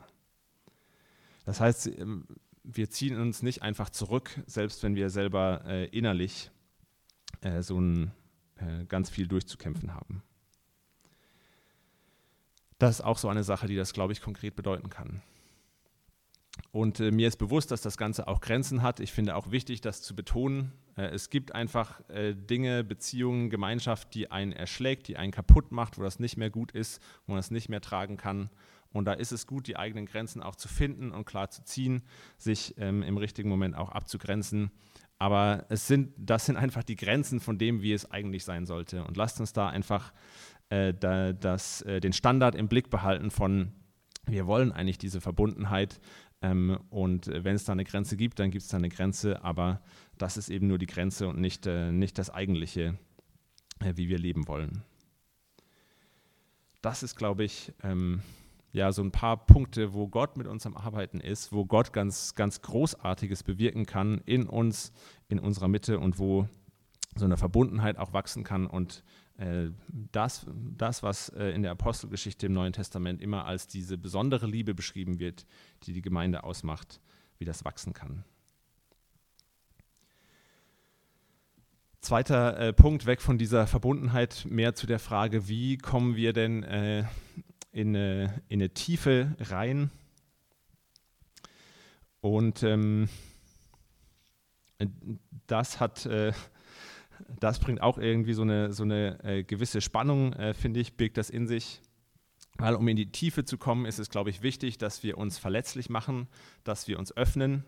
[1.45, 2.27] Das heißt, ähm,
[2.63, 6.51] wir ziehen uns nicht einfach zurück, selbst wenn wir selber äh, innerlich
[7.41, 8.11] äh, so ein,
[8.57, 10.23] äh, ganz viel durchzukämpfen haben.
[12.79, 15.21] Das ist auch so eine Sache, die das, glaube ich, konkret bedeuten kann.
[16.71, 18.99] Und äh, mir ist bewusst, dass das Ganze auch Grenzen hat.
[18.99, 20.73] Ich finde auch wichtig, das zu betonen.
[20.95, 25.97] Äh, es gibt einfach äh, Dinge, Beziehungen, Gemeinschaft, die einen erschlägt, die einen kaputt macht,
[25.97, 28.49] wo das nicht mehr gut ist, wo man das nicht mehr tragen kann.
[28.91, 32.03] Und da ist es gut, die eigenen Grenzen auch zu finden und klar zu ziehen,
[32.37, 34.71] sich ähm, im richtigen Moment auch abzugrenzen.
[35.19, 39.03] Aber es sind, das sind einfach die Grenzen von dem, wie es eigentlich sein sollte.
[39.03, 40.13] Und lasst uns da einfach
[40.69, 43.71] äh, da, das, äh, den Standard im Blick behalten von,
[44.25, 45.99] wir wollen eigentlich diese Verbundenheit,
[46.41, 49.81] ähm, und wenn es da eine Grenze gibt, dann gibt es da eine Grenze, aber
[50.17, 52.97] das ist eben nur die Grenze und nicht, äh, nicht das Eigentliche,
[53.79, 54.83] äh, wie wir leben wollen.
[56.81, 58.21] Das ist, glaube ich, ähm,
[58.71, 62.35] ja, so ein paar Punkte, wo Gott mit uns am Arbeiten ist, wo Gott ganz,
[62.35, 64.91] ganz Großartiges bewirken kann in uns,
[65.29, 66.47] in unserer Mitte und wo
[67.15, 69.03] so eine Verbundenheit auch wachsen kann und
[70.11, 70.47] das,
[70.77, 75.19] das, was äh, in der Apostelgeschichte im Neuen Testament immer als diese besondere Liebe beschrieben
[75.19, 75.45] wird,
[75.83, 76.99] die die Gemeinde ausmacht,
[77.37, 78.23] wie das wachsen kann.
[82.01, 86.63] Zweiter äh, Punkt, weg von dieser Verbundenheit, mehr zu der Frage, wie kommen wir denn
[87.71, 89.91] in, eine, in eine Tiefe rein?
[92.21, 93.09] Und ähm,
[95.47, 96.33] das hat, äh,
[97.39, 101.17] das bringt auch irgendwie so eine, so eine äh, gewisse Spannung, äh, finde ich, birgt
[101.17, 101.81] das in sich.
[102.57, 105.37] Weil um in die Tiefe zu kommen, ist es, glaube ich, wichtig, dass wir uns
[105.37, 106.27] verletzlich machen,
[106.63, 107.63] dass wir uns öffnen.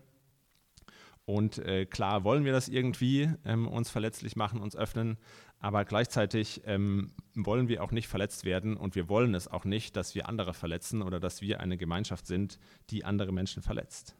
[1.24, 5.16] Und äh, klar wollen wir das irgendwie, ähm, uns verletzlich machen, uns öffnen,
[5.60, 9.94] aber gleichzeitig ähm, wollen wir auch nicht verletzt werden und wir wollen es auch nicht,
[9.94, 14.16] dass wir andere verletzen oder dass wir eine Gemeinschaft sind, die andere Menschen verletzt.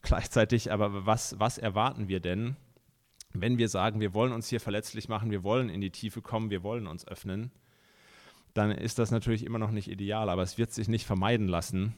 [0.00, 2.56] Gleichzeitig aber, was, was erwarten wir denn,
[3.34, 6.50] wenn wir sagen, wir wollen uns hier verletzlich machen, wir wollen in die Tiefe kommen,
[6.50, 7.50] wir wollen uns öffnen?
[8.54, 11.94] dann ist das natürlich immer noch nicht ideal, aber es wird sich nicht vermeiden lassen,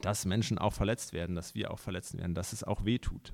[0.00, 3.32] dass Menschen auch verletzt werden, dass wir auch verletzt werden, dass es auch weh tut.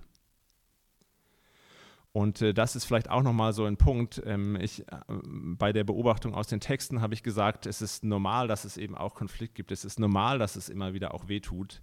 [2.12, 4.20] Und äh, das ist vielleicht auch nochmal so ein Punkt.
[4.26, 8.48] Ähm, ich, äh, bei der Beobachtung aus den Texten habe ich gesagt, es ist normal,
[8.48, 9.72] dass es eben auch Konflikt gibt.
[9.72, 11.80] Es ist normal, dass es immer wieder auch weh tut.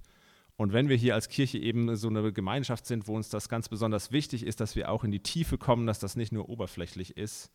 [0.59, 3.69] Und wenn wir hier als Kirche eben so eine Gemeinschaft sind, wo uns das ganz
[3.69, 7.15] besonders wichtig ist, dass wir auch in die Tiefe kommen, dass das nicht nur oberflächlich
[7.15, 7.49] ist,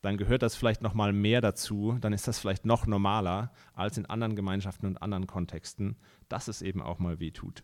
[0.00, 3.98] dann gehört das vielleicht noch mal mehr dazu, dann ist das vielleicht noch normaler als
[3.98, 5.96] in anderen Gemeinschaften und anderen Kontexten,
[6.30, 7.62] dass es eben auch mal weh tut,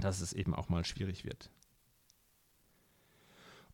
[0.00, 1.50] dass es eben auch mal schwierig wird.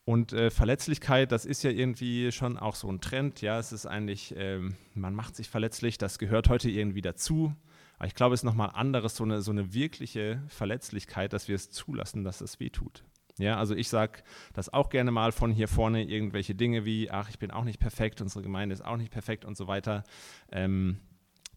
[0.05, 3.41] Und äh, Verletzlichkeit, das ist ja irgendwie schon auch so ein Trend.
[3.41, 4.61] Ja, es ist eigentlich, äh,
[4.95, 7.53] man macht sich verletzlich, das gehört heute irgendwie dazu.
[7.99, 11.55] Aber ich glaube, es ist nochmal anderes, so eine, so eine wirkliche Verletzlichkeit, dass wir
[11.55, 13.05] es zulassen, dass es weh tut.
[13.39, 14.21] Ja, also ich sage
[14.55, 17.79] das auch gerne mal von hier vorne, irgendwelche Dinge wie, ach, ich bin auch nicht
[17.79, 20.05] perfekt, unsere Gemeinde ist auch nicht perfekt und so weiter.
[20.51, 21.01] Ähm,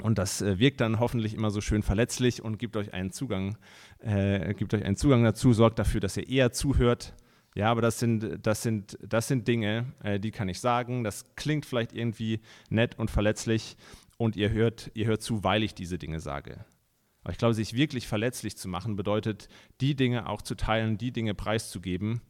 [0.02, 3.58] und das äh, wirkt dann hoffentlich immer so schön verletzlich und gibt euch einen Zugang,
[4.00, 7.14] äh, gibt euch einen Zugang dazu, sorgt dafür, dass ihr eher zuhört.
[7.56, 11.04] Ja, aber das sind, das sind, das sind Dinge, äh, die kann ich sagen.
[11.04, 13.76] Das klingt vielleicht irgendwie nett und verletzlich
[14.20, 16.66] und ihr hört, ihr hört zu, weil ich diese Dinge sage.
[17.24, 19.48] Aber ich glaube, sich wirklich verletzlich zu machen, bedeutet,
[19.80, 22.22] die Dinge auch zu teilen, die Dinge preiszugeben,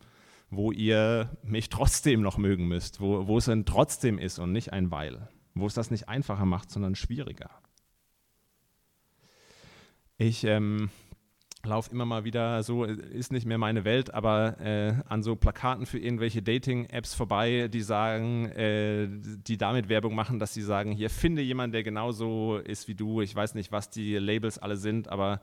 [0.51, 4.71] wo ihr mich trotzdem noch mögen müsst, wo, wo es ein trotzdem ist und nicht
[4.71, 7.49] ein Weil, wo es das nicht einfacher macht, sondern schwieriger.
[10.17, 10.91] Ich ähm,
[11.65, 15.85] laufe immer mal wieder, so ist nicht mehr meine Welt, aber äh, an so Plakaten
[15.85, 21.09] für irgendwelche Dating-Apps vorbei, die sagen, äh, die damit Werbung machen, dass sie sagen, hier
[21.09, 23.21] finde jemanden, der genauso ist wie du.
[23.21, 25.41] Ich weiß nicht, was die Labels alle sind, aber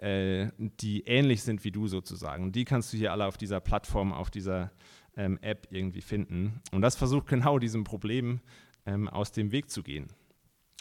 [0.00, 2.52] äh, die ähnlich sind wie du sozusagen.
[2.52, 4.70] Die kannst du hier alle auf dieser Plattform, auf dieser
[5.16, 6.60] ähm, App irgendwie finden.
[6.72, 8.40] Und das versucht genau diesem Problem
[8.86, 10.08] ähm, aus dem Weg zu gehen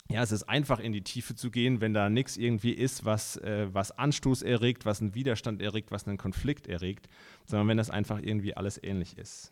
[0.10, 3.38] ja, es ist einfach in die Tiefe zu gehen, wenn da nichts irgendwie ist, was,
[3.38, 7.10] äh, was Anstoß erregt, was einen Widerstand erregt, was einen Konflikt erregt,
[7.46, 9.52] sondern wenn das einfach irgendwie alles ähnlich ist.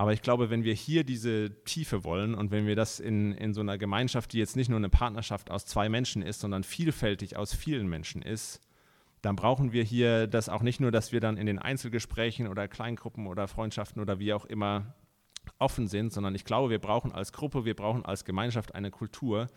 [0.00, 3.52] Aber ich glaube, wenn wir hier diese Tiefe wollen und wenn wir das in, in
[3.52, 7.36] so einer Gemeinschaft, die jetzt nicht nur eine Partnerschaft aus zwei Menschen ist, sondern vielfältig
[7.36, 8.60] aus vielen Menschen ist,
[9.22, 12.68] dann brauchen wir hier das auch nicht nur, dass wir dann in den Einzelgesprächen oder
[12.68, 14.94] Kleingruppen oder Freundschaften oder wie auch immer
[15.58, 19.48] offen sind, sondern ich glaube, wir brauchen als Gruppe, wir brauchen als Gemeinschaft eine Kultur,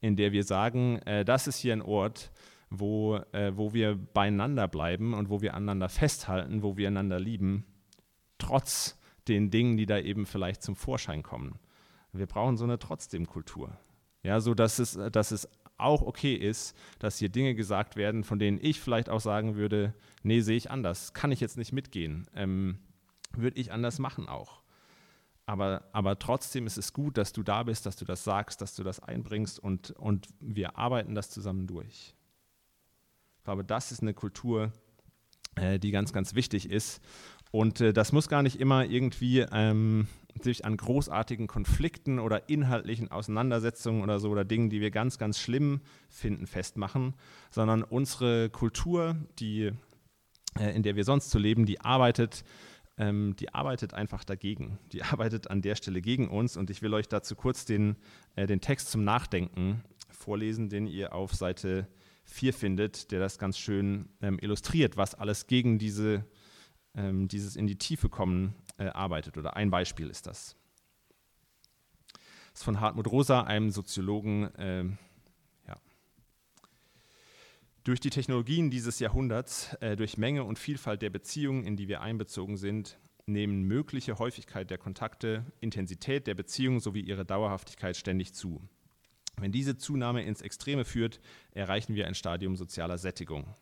[0.00, 2.30] in der wir sagen, äh, das ist hier ein Ort,
[2.70, 7.66] wo, äh, wo wir beieinander bleiben und wo wir einander festhalten, wo wir einander lieben,
[8.38, 11.58] trotz den Dingen, die da eben vielleicht zum Vorschein kommen.
[12.12, 13.78] Wir brauchen so eine Trotzdem-Kultur.
[14.22, 18.38] Ja, so dass es, dass es auch okay ist, dass hier Dinge gesagt werden, von
[18.38, 22.26] denen ich vielleicht auch sagen würde, nee, sehe ich anders, kann ich jetzt nicht mitgehen,
[22.34, 22.78] ähm,
[23.32, 24.59] würde ich anders machen auch.
[25.50, 28.76] Aber, aber trotzdem ist es gut, dass du da bist, dass du das sagst, dass
[28.76, 32.14] du das einbringst und, und wir arbeiten das zusammen durch.
[33.38, 34.70] Ich glaube, das ist eine Kultur,
[35.56, 37.02] äh, die ganz, ganz wichtig ist.
[37.50, 40.06] Und äh, das muss gar nicht immer irgendwie ähm,
[40.40, 45.40] sich an großartigen Konflikten oder inhaltlichen Auseinandersetzungen oder so oder Dingen, die wir ganz, ganz
[45.40, 47.14] schlimm finden, festmachen,
[47.50, 49.72] sondern unsere Kultur, die,
[50.60, 52.44] äh, in der wir sonst so leben, die arbeitet
[53.00, 54.78] ähm, die arbeitet einfach dagegen.
[54.92, 56.56] Die arbeitet an der Stelle gegen uns.
[56.56, 57.96] Und ich will euch dazu kurz den,
[58.36, 61.88] äh, den Text zum Nachdenken vorlesen, den ihr auf Seite
[62.24, 66.24] 4 findet, der das ganz schön ähm, illustriert, was alles gegen diese,
[66.94, 69.38] ähm, dieses in die Tiefe kommen äh, arbeitet.
[69.38, 70.56] Oder ein Beispiel ist das.
[72.52, 74.54] Das ist von Hartmut Rosa, einem Soziologen.
[74.56, 74.84] Äh,
[77.84, 82.00] durch die Technologien dieses Jahrhunderts, äh, durch Menge und Vielfalt der Beziehungen, in die wir
[82.00, 88.62] einbezogen sind, nehmen mögliche Häufigkeit der Kontakte, Intensität der Beziehungen sowie ihre Dauerhaftigkeit ständig zu.
[89.38, 91.20] Wenn diese Zunahme ins Extreme führt,
[91.52, 93.54] erreichen wir ein Stadium sozialer Sättigung.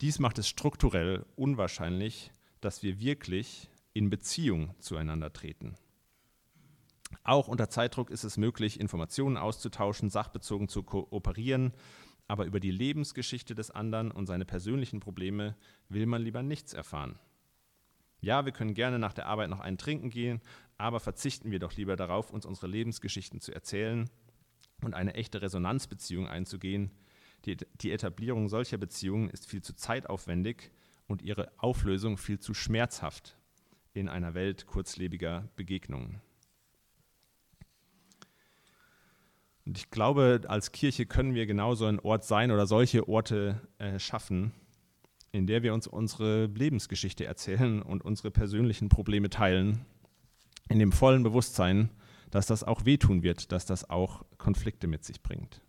[0.00, 5.74] Dies macht es strukturell unwahrscheinlich, dass wir wirklich in Beziehung zueinander treten.
[7.24, 11.72] Auch unter Zeitdruck ist es möglich, Informationen auszutauschen, sachbezogen zu kooperieren,
[12.28, 15.56] aber über die Lebensgeschichte des anderen und seine persönlichen Probleme
[15.88, 17.18] will man lieber nichts erfahren.
[18.20, 20.40] Ja, wir können gerne nach der Arbeit noch einen trinken gehen,
[20.76, 24.10] aber verzichten wir doch lieber darauf, uns unsere Lebensgeschichten zu erzählen
[24.82, 26.90] und eine echte Resonanzbeziehung einzugehen.
[27.44, 30.70] Die, die Etablierung solcher Beziehungen ist viel zu zeitaufwendig
[31.06, 33.38] und ihre Auflösung viel zu schmerzhaft
[33.94, 36.20] in einer Welt kurzlebiger Begegnungen.
[39.68, 43.98] Und ich glaube, als Kirche können wir genauso ein Ort sein oder solche Orte äh,
[43.98, 44.54] schaffen,
[45.30, 49.84] in der wir uns unsere Lebensgeschichte erzählen und unsere persönlichen Probleme teilen,
[50.70, 51.90] in dem vollen Bewusstsein,
[52.30, 55.60] dass das auch wehtun wird, dass das auch Konflikte mit sich bringt.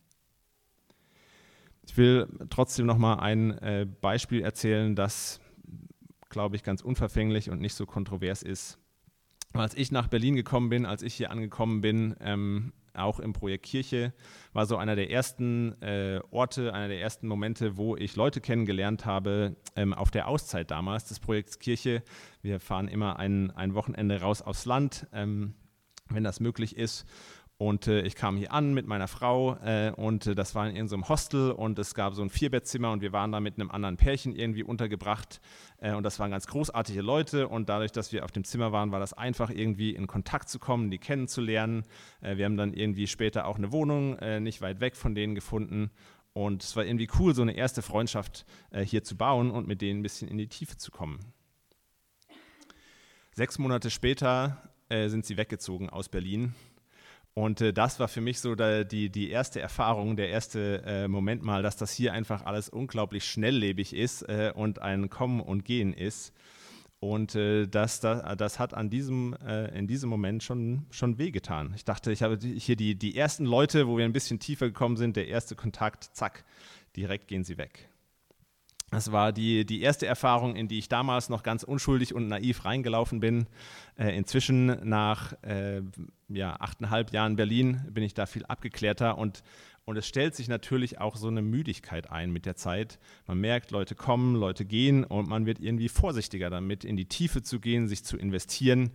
[1.85, 5.41] Ich will trotzdem noch mal ein äh, Beispiel erzählen, das,
[6.29, 8.79] glaube ich, ganz unverfänglich und nicht so kontrovers ist.
[9.51, 13.65] Als ich nach Berlin gekommen bin, als ich hier angekommen bin, ähm, auch im Projekt
[13.65, 14.13] Kirche,
[14.53, 19.05] war so einer der ersten äh, Orte, einer der ersten Momente, wo ich Leute kennengelernt
[19.05, 22.03] habe ähm, auf der Auszeit damals des Projekts Kirche.
[22.41, 25.55] Wir fahren immer ein, ein Wochenende raus aufs Land, ähm,
[26.09, 27.05] wenn das möglich ist.
[27.61, 30.87] Und äh, ich kam hier an mit meiner Frau äh, und äh, das war in
[30.87, 33.69] so einem Hostel und es gab so ein Vierbettzimmer und wir waren da mit einem
[33.69, 35.41] anderen Pärchen irgendwie untergebracht
[35.79, 38.93] äh, und das waren ganz großartige Leute und dadurch, dass wir auf dem Zimmer waren,
[38.93, 41.83] war das einfach irgendwie in Kontakt zu kommen, die kennenzulernen.
[42.21, 45.35] Äh, wir haben dann irgendwie später auch eine Wohnung äh, nicht weit weg von denen
[45.35, 45.91] gefunden
[46.31, 48.45] und es war irgendwie cool, so eine erste Freundschaft
[48.85, 51.19] hier zu bauen und mit denen ein bisschen in die Tiefe zu kommen.
[53.31, 56.53] Sechs Monate später sind sie weggezogen aus Berlin
[57.39, 61.07] und äh, das war für mich so da, die, die erste Erfahrung, der erste äh,
[61.07, 65.63] Moment mal, dass das hier einfach alles unglaublich schnelllebig ist äh, und ein Kommen und
[65.63, 66.33] Gehen ist.
[66.99, 71.71] Und äh, das, das, das hat an diesem, äh, in diesem Moment schon, schon wehgetan.
[71.77, 74.97] Ich dachte, ich habe hier die, die ersten Leute, wo wir ein bisschen tiefer gekommen
[74.97, 76.43] sind, der erste Kontakt, zack,
[76.97, 77.88] direkt gehen sie weg.
[78.91, 82.65] Das war die, die erste Erfahrung, in die ich damals noch ganz unschuldig und naiv
[82.65, 83.47] reingelaufen bin.
[83.97, 85.81] Äh, inzwischen nach äh,
[86.27, 89.43] ja, achteinhalb Jahren Berlin bin ich da viel abgeklärter und,
[89.85, 92.99] und es stellt sich natürlich auch so eine Müdigkeit ein mit der Zeit.
[93.27, 97.43] Man merkt, Leute kommen, Leute gehen und man wird irgendwie vorsichtiger damit, in die Tiefe
[97.43, 98.91] zu gehen, sich zu investieren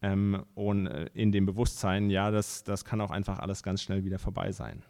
[0.00, 4.04] ähm, und äh, in dem Bewusstsein, ja, das, das kann auch einfach alles ganz schnell
[4.04, 4.82] wieder vorbei sein.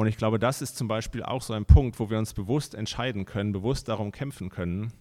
[0.00, 2.74] Und ich glaube, das ist zum Beispiel auch so ein Punkt, wo wir uns bewusst
[2.74, 4.94] entscheiden können, bewusst darum kämpfen können,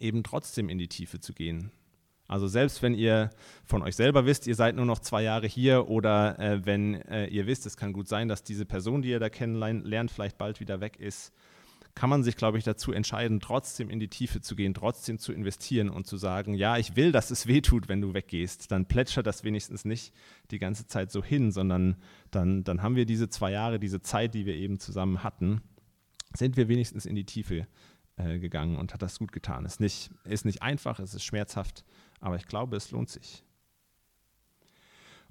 [0.00, 1.72] eben trotzdem in die Tiefe zu gehen.
[2.26, 3.30] Also selbst wenn ihr
[3.64, 7.24] von euch selber wisst, ihr seid nur noch zwei Jahre hier oder äh, wenn äh,
[7.28, 10.60] ihr wisst, es kann gut sein, dass diese Person, die ihr da kennenlernt, vielleicht bald
[10.60, 11.32] wieder weg ist,
[11.98, 15.32] kann man sich, glaube ich, dazu entscheiden, trotzdem in die Tiefe zu gehen, trotzdem zu
[15.32, 18.70] investieren und zu sagen, ja, ich will, dass es weh tut, wenn du weggehst.
[18.70, 20.14] Dann plätschert das wenigstens nicht
[20.52, 21.96] die ganze Zeit so hin, sondern
[22.30, 25.60] dann, dann haben wir diese zwei Jahre, diese Zeit, die wir eben zusammen hatten,
[26.36, 27.66] sind wir wenigstens in die Tiefe
[28.16, 29.64] äh, gegangen und hat das gut getan.
[29.64, 31.84] Ist nicht, ist nicht einfach, es ist schmerzhaft,
[32.20, 33.42] aber ich glaube, es lohnt sich.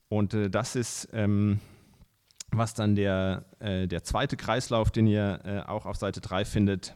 [0.10, 1.08] Und äh, das ist...
[1.14, 1.62] Ähm,
[2.52, 6.96] was dann der, äh, der zweite Kreislauf, den ihr äh, auch auf Seite 3 findet,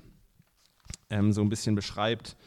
[1.10, 2.38] ähm, so ein bisschen beschreibt.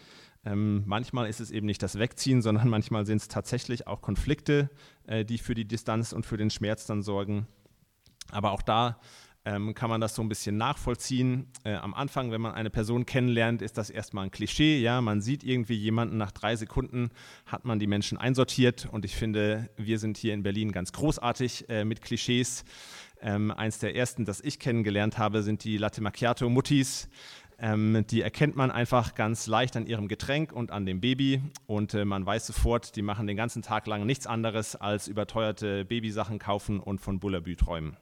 [0.45, 4.71] Ähm, manchmal ist es eben nicht das Wegziehen, sondern manchmal sind es tatsächlich auch Konflikte,
[5.07, 7.47] äh, die für die Distanz und für den Schmerz dann sorgen.
[8.31, 9.01] Aber auch da
[9.45, 11.47] ähm, kann man das so ein bisschen nachvollziehen.
[11.65, 14.81] Äh, am Anfang, wenn man eine Person kennenlernt, ist das erstmal ein Klischee.
[14.81, 17.11] Ja, man sieht irgendwie jemanden, nach drei Sekunden
[17.47, 18.89] hat man die Menschen einsortiert.
[18.91, 22.65] Und ich finde, wir sind hier in Berlin ganz großartig äh, mit Klischees.
[23.21, 27.09] Ähm, eins der ersten, das ich kennengelernt habe, sind die Latte Macchiato Muttis.
[27.59, 31.43] Ähm, die erkennt man einfach ganz leicht an ihrem Getränk und an dem Baby.
[31.67, 35.85] Und äh, man weiß sofort, die machen den ganzen Tag lang nichts anderes als überteuerte
[35.85, 37.97] Babysachen kaufen und von Bullabü träumen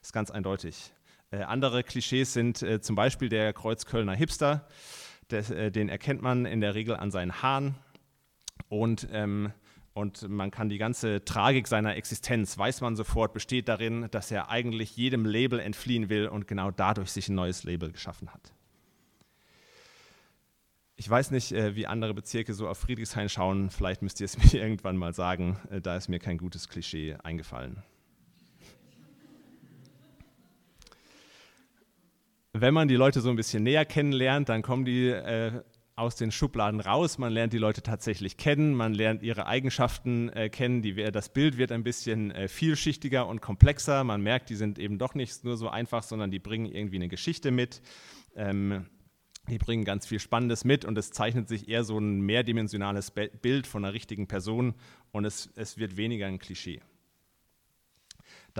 [0.00, 0.92] ist ganz eindeutig.
[1.30, 4.66] Äh, andere Klischees sind äh, zum Beispiel der Kreuzkölner Hipster.
[5.30, 7.76] Des, äh, den erkennt man in der Regel an seinen Haaren.
[8.68, 9.52] Und, ähm,
[9.92, 14.50] und man kann die ganze Tragik seiner Existenz, weiß man sofort, besteht darin, dass er
[14.50, 18.52] eigentlich jedem Label entfliehen will und genau dadurch sich ein neues Label geschaffen hat.
[20.96, 23.70] Ich weiß nicht, äh, wie andere Bezirke so auf Friedrichshain schauen.
[23.70, 25.58] Vielleicht müsst ihr es mir irgendwann mal sagen.
[25.70, 27.82] Äh, da ist mir kein gutes Klischee eingefallen.
[32.52, 35.62] Wenn man die Leute so ein bisschen näher kennenlernt, dann kommen die äh,
[36.00, 37.18] aus den Schubladen raus.
[37.18, 40.82] Man lernt die Leute tatsächlich kennen, man lernt ihre Eigenschaften äh, kennen.
[40.82, 44.02] Die, das Bild wird ein bisschen äh, vielschichtiger und komplexer.
[44.02, 47.08] Man merkt, die sind eben doch nicht nur so einfach, sondern die bringen irgendwie eine
[47.08, 47.82] Geschichte mit.
[48.34, 48.86] Ähm,
[49.48, 53.66] die bringen ganz viel Spannendes mit und es zeichnet sich eher so ein mehrdimensionales Bild
[53.66, 54.74] von einer richtigen Person
[55.12, 56.80] und es, es wird weniger ein Klischee.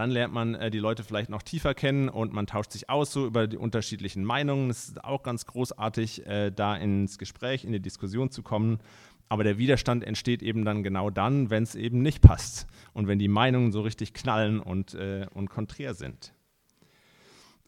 [0.01, 3.12] Dann lernt man äh, die Leute vielleicht noch tiefer kennen und man tauscht sich aus
[3.12, 4.70] so über die unterschiedlichen Meinungen.
[4.70, 8.78] Es ist auch ganz großartig, äh, da ins Gespräch, in die Diskussion zu kommen.
[9.28, 13.18] Aber der Widerstand entsteht eben dann genau dann, wenn es eben nicht passt und wenn
[13.18, 16.32] die Meinungen so richtig knallen und, äh, und konträr sind.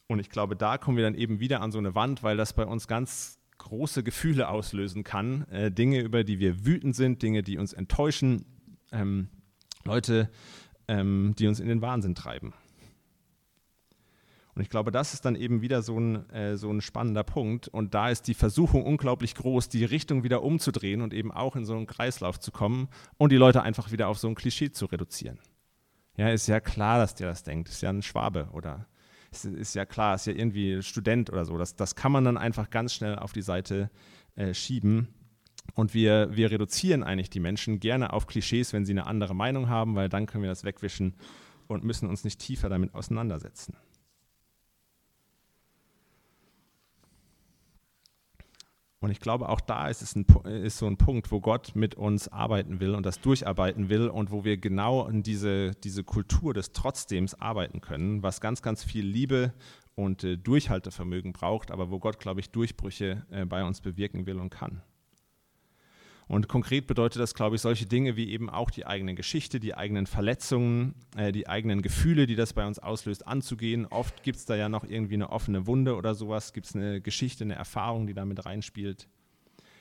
[0.07, 2.55] Und ich glaube, da kommen wir dann eben wieder an so eine Wand, weil das
[2.55, 5.47] bei uns ganz große Gefühle auslösen kann.
[5.51, 8.47] Äh, Dinge, über die wir wütend sind, Dinge, die uns enttäuschen,
[8.91, 9.29] ähm,
[9.85, 10.31] Leute,
[10.93, 12.53] ähm, die uns in den Wahnsinn treiben.
[14.55, 17.69] Und ich glaube, das ist dann eben wieder so ein, äh, so ein spannender Punkt.
[17.69, 21.65] Und da ist die Versuchung unglaublich groß, die Richtung wieder umzudrehen und eben auch in
[21.65, 24.85] so einen Kreislauf zu kommen und die Leute einfach wieder auf so ein Klischee zu
[24.85, 25.39] reduzieren.
[26.19, 27.71] Ja, ist ja klar, dass der das denkt.
[27.71, 28.87] Ist ja ein Schwabe oder
[29.31, 31.57] ist, ist ja klar, ist ja irgendwie Student oder so.
[31.57, 33.91] Das, das kann man dann einfach ganz schnell auf die Seite
[34.37, 35.09] äh, schieben.
[35.75, 39.69] Und wir, wir reduzieren eigentlich die Menschen gerne auf Klischees, wenn sie eine andere Meinung
[39.69, 41.15] haben, weil dann können wir das wegwischen
[41.67, 43.77] und müssen uns nicht tiefer damit auseinandersetzen.
[49.03, 51.97] Und ich glaube, auch da ist es ein, ist so ein Punkt, wo Gott mit
[51.97, 56.55] uns arbeiten will und das durcharbeiten will und wo wir genau in diese, diese Kultur
[56.55, 59.53] des Trotzdem arbeiten können, was ganz, ganz viel Liebe
[59.97, 64.39] und äh, Durchhaltevermögen braucht, aber wo Gott, glaube ich, Durchbrüche äh, bei uns bewirken will
[64.39, 64.83] und kann.
[66.33, 69.75] Und konkret bedeutet das, glaube ich, solche Dinge wie eben auch die eigene Geschichte, die
[69.75, 73.85] eigenen Verletzungen, äh, die eigenen Gefühle, die das bei uns auslöst, anzugehen.
[73.85, 77.03] Oft gibt es da ja noch irgendwie eine offene Wunde oder sowas, gibt es eine
[77.03, 79.09] Geschichte, eine Erfahrung, die damit reinspielt.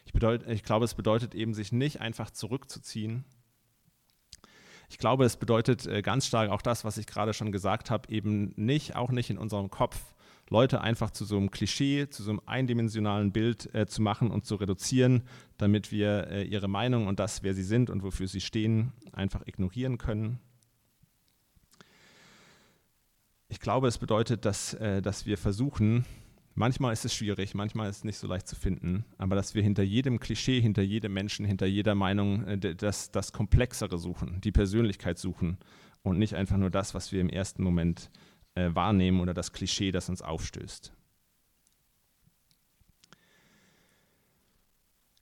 [0.05, 3.23] Ich, bedeut, ich glaube, es bedeutet eben, sich nicht einfach zurückzuziehen.
[4.89, 8.11] Ich glaube, es bedeutet äh, ganz stark auch das, was ich gerade schon gesagt habe,
[8.11, 10.01] eben nicht, auch nicht in unserem Kopf,
[10.51, 14.45] Leute einfach zu so einem Klischee, zu so einem eindimensionalen Bild äh, zu machen und
[14.45, 15.23] zu reduzieren,
[15.57, 19.47] damit wir äh, ihre Meinung und das, wer sie sind und wofür sie stehen, einfach
[19.47, 20.39] ignorieren können.
[23.47, 26.05] Ich glaube, es bedeutet, dass, äh, dass wir versuchen,
[26.53, 29.63] manchmal ist es schwierig, manchmal ist es nicht so leicht zu finden, aber dass wir
[29.63, 34.51] hinter jedem Klischee, hinter jedem Menschen, hinter jeder Meinung äh, das, das Komplexere suchen, die
[34.51, 35.59] Persönlichkeit suchen
[36.03, 38.30] und nicht einfach nur das, was wir im ersten Moment äh,
[38.73, 40.93] wahrnehmen oder das Klischee, das uns aufstößt.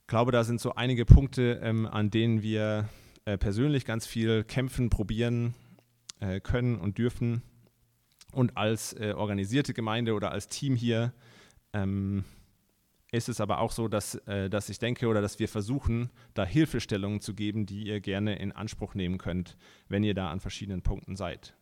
[0.00, 2.88] Ich glaube, da sind so einige Punkte, ähm, an denen wir
[3.24, 5.54] äh, persönlich ganz viel kämpfen, probieren
[6.18, 7.42] äh, können und dürfen.
[8.32, 11.12] Und als äh, organisierte Gemeinde oder als Team hier
[11.72, 12.24] ähm,
[13.12, 16.44] ist es aber auch so, dass, äh, dass ich denke oder dass wir versuchen, da
[16.44, 19.56] Hilfestellungen zu geben, die ihr gerne in Anspruch nehmen könnt,
[19.88, 21.54] wenn ihr da an verschiedenen Punkten seid.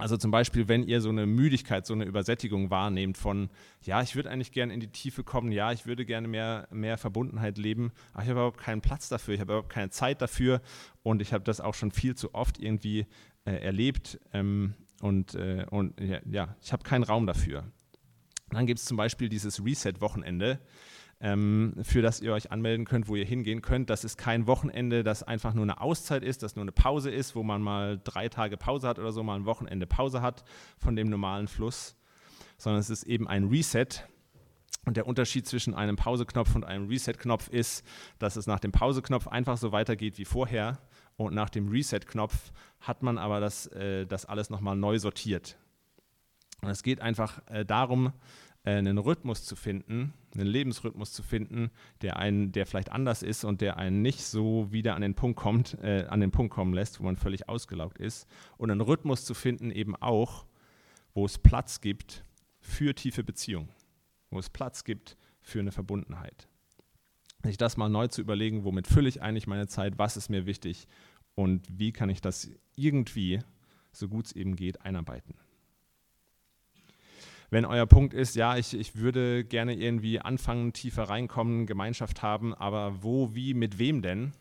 [0.00, 3.50] Also zum Beispiel, wenn ihr so eine Müdigkeit, so eine Übersättigung wahrnehmt von,
[3.82, 6.98] ja, ich würde eigentlich gerne in die Tiefe kommen, ja, ich würde gerne mehr, mehr
[6.98, 10.60] Verbundenheit leben, aber ich habe überhaupt keinen Platz dafür, ich habe überhaupt keine Zeit dafür
[11.02, 13.06] und ich habe das auch schon viel zu oft irgendwie
[13.44, 17.64] äh, erlebt ähm, und, äh, und ja, ja, ich habe keinen Raum dafür.
[18.50, 20.58] Dann gibt es zum Beispiel dieses Reset-Wochenende
[21.20, 23.90] ähm, für das ihr euch anmelden könnt, wo ihr hingehen könnt.
[23.90, 27.36] Das ist kein Wochenende, das einfach nur eine Auszeit ist, das nur eine Pause ist,
[27.36, 30.44] wo man mal drei Tage Pause hat oder so, mal ein Wochenende Pause hat
[30.78, 31.96] von dem normalen Fluss,
[32.56, 33.86] sondern es ist eben ein Reset.
[34.86, 37.84] Und der Unterschied zwischen einem Pauseknopf und einem Reset-Knopf ist,
[38.18, 40.78] dass es nach dem Pauseknopf einfach so weitergeht wie vorher
[41.16, 42.50] und nach dem Reset-Knopf
[42.80, 45.58] hat man aber das, äh, das alles nochmal neu sortiert.
[46.62, 48.12] Und es geht einfach äh, darum,
[48.62, 51.70] einen Rhythmus zu finden, einen Lebensrhythmus zu finden,
[52.02, 55.38] der einen, der vielleicht anders ist und der einen nicht so wieder an den Punkt
[55.38, 58.28] kommt, äh, an den Punkt kommen lässt, wo man völlig ausgelaugt ist.
[58.58, 60.46] Und einen Rhythmus zu finden eben auch,
[61.14, 62.24] wo es Platz gibt
[62.60, 63.70] für tiefe Beziehungen,
[64.30, 66.48] wo es Platz gibt für eine Verbundenheit.
[67.42, 70.44] Sich das mal neu zu überlegen, womit fülle ich eigentlich meine Zeit, was ist mir
[70.44, 70.86] wichtig
[71.34, 73.40] und wie kann ich das irgendwie,
[73.92, 75.34] so gut es eben geht, einarbeiten
[77.50, 82.54] wenn euer Punkt ist, ja, ich, ich würde gerne irgendwie anfangen, tiefer reinkommen, Gemeinschaft haben,
[82.54, 84.32] aber wo, wie, mit wem denn?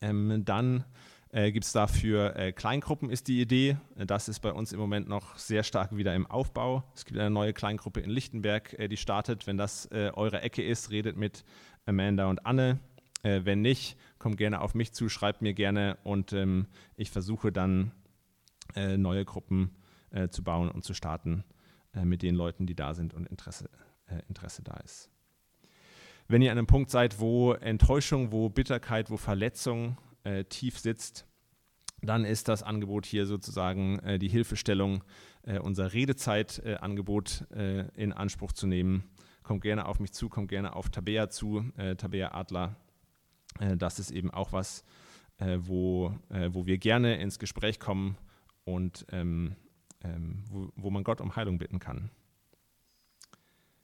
[0.00, 0.84] Ähm, dann
[1.30, 3.76] äh, gibt es dafür äh, Kleingruppen, ist die Idee.
[3.96, 6.84] Das ist bei uns im Moment noch sehr stark wieder im Aufbau.
[6.94, 9.48] Es gibt eine neue Kleingruppe in Lichtenberg, äh, die startet.
[9.48, 11.44] Wenn das äh, eure Ecke ist, redet mit
[11.84, 12.78] Amanda und Anne.
[13.24, 17.50] Äh, wenn nicht, kommt gerne auf mich zu, schreibt mir gerne und ähm, ich versuche
[17.50, 17.90] dann
[18.76, 19.76] äh, neue Gruppen
[20.30, 21.53] zu bauen und zu starten äh,
[22.02, 23.68] mit den Leuten, die da sind und Interesse,
[24.06, 25.10] äh, Interesse da ist.
[26.26, 31.26] Wenn ihr an einem Punkt seid, wo Enttäuschung, wo Bitterkeit, wo Verletzung äh, tief sitzt,
[32.06, 35.04] dann ist das Angebot hier sozusagen äh, die Hilfestellung,
[35.42, 39.04] äh, unser Redezeitangebot äh, in Anspruch zu nehmen.
[39.42, 42.76] Kommt gerne auf mich zu, kommt gerne auf Tabea zu, Tabea Adler.
[43.76, 44.84] das ist eben auch was,
[45.38, 46.14] wo,
[46.48, 48.16] wo wir gerne ins Gespräch kommen
[48.64, 49.54] und ähm,
[50.04, 52.10] ähm, wo, wo man Gott um Heilung bitten kann.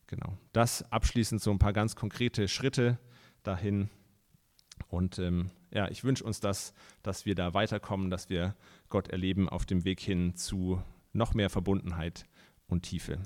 [0.06, 0.36] Genau.
[0.52, 2.98] Das abschließend so ein paar ganz konkrete Schritte
[3.42, 3.90] dahin.
[4.88, 8.56] Und ähm, ja, ich wünsche uns das, dass wir da weiterkommen, dass wir
[8.88, 12.26] Gott erleben auf dem Weg hin zu noch mehr Verbundenheit
[12.66, 13.18] und Tiefe.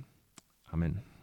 [0.66, 1.13] Amen.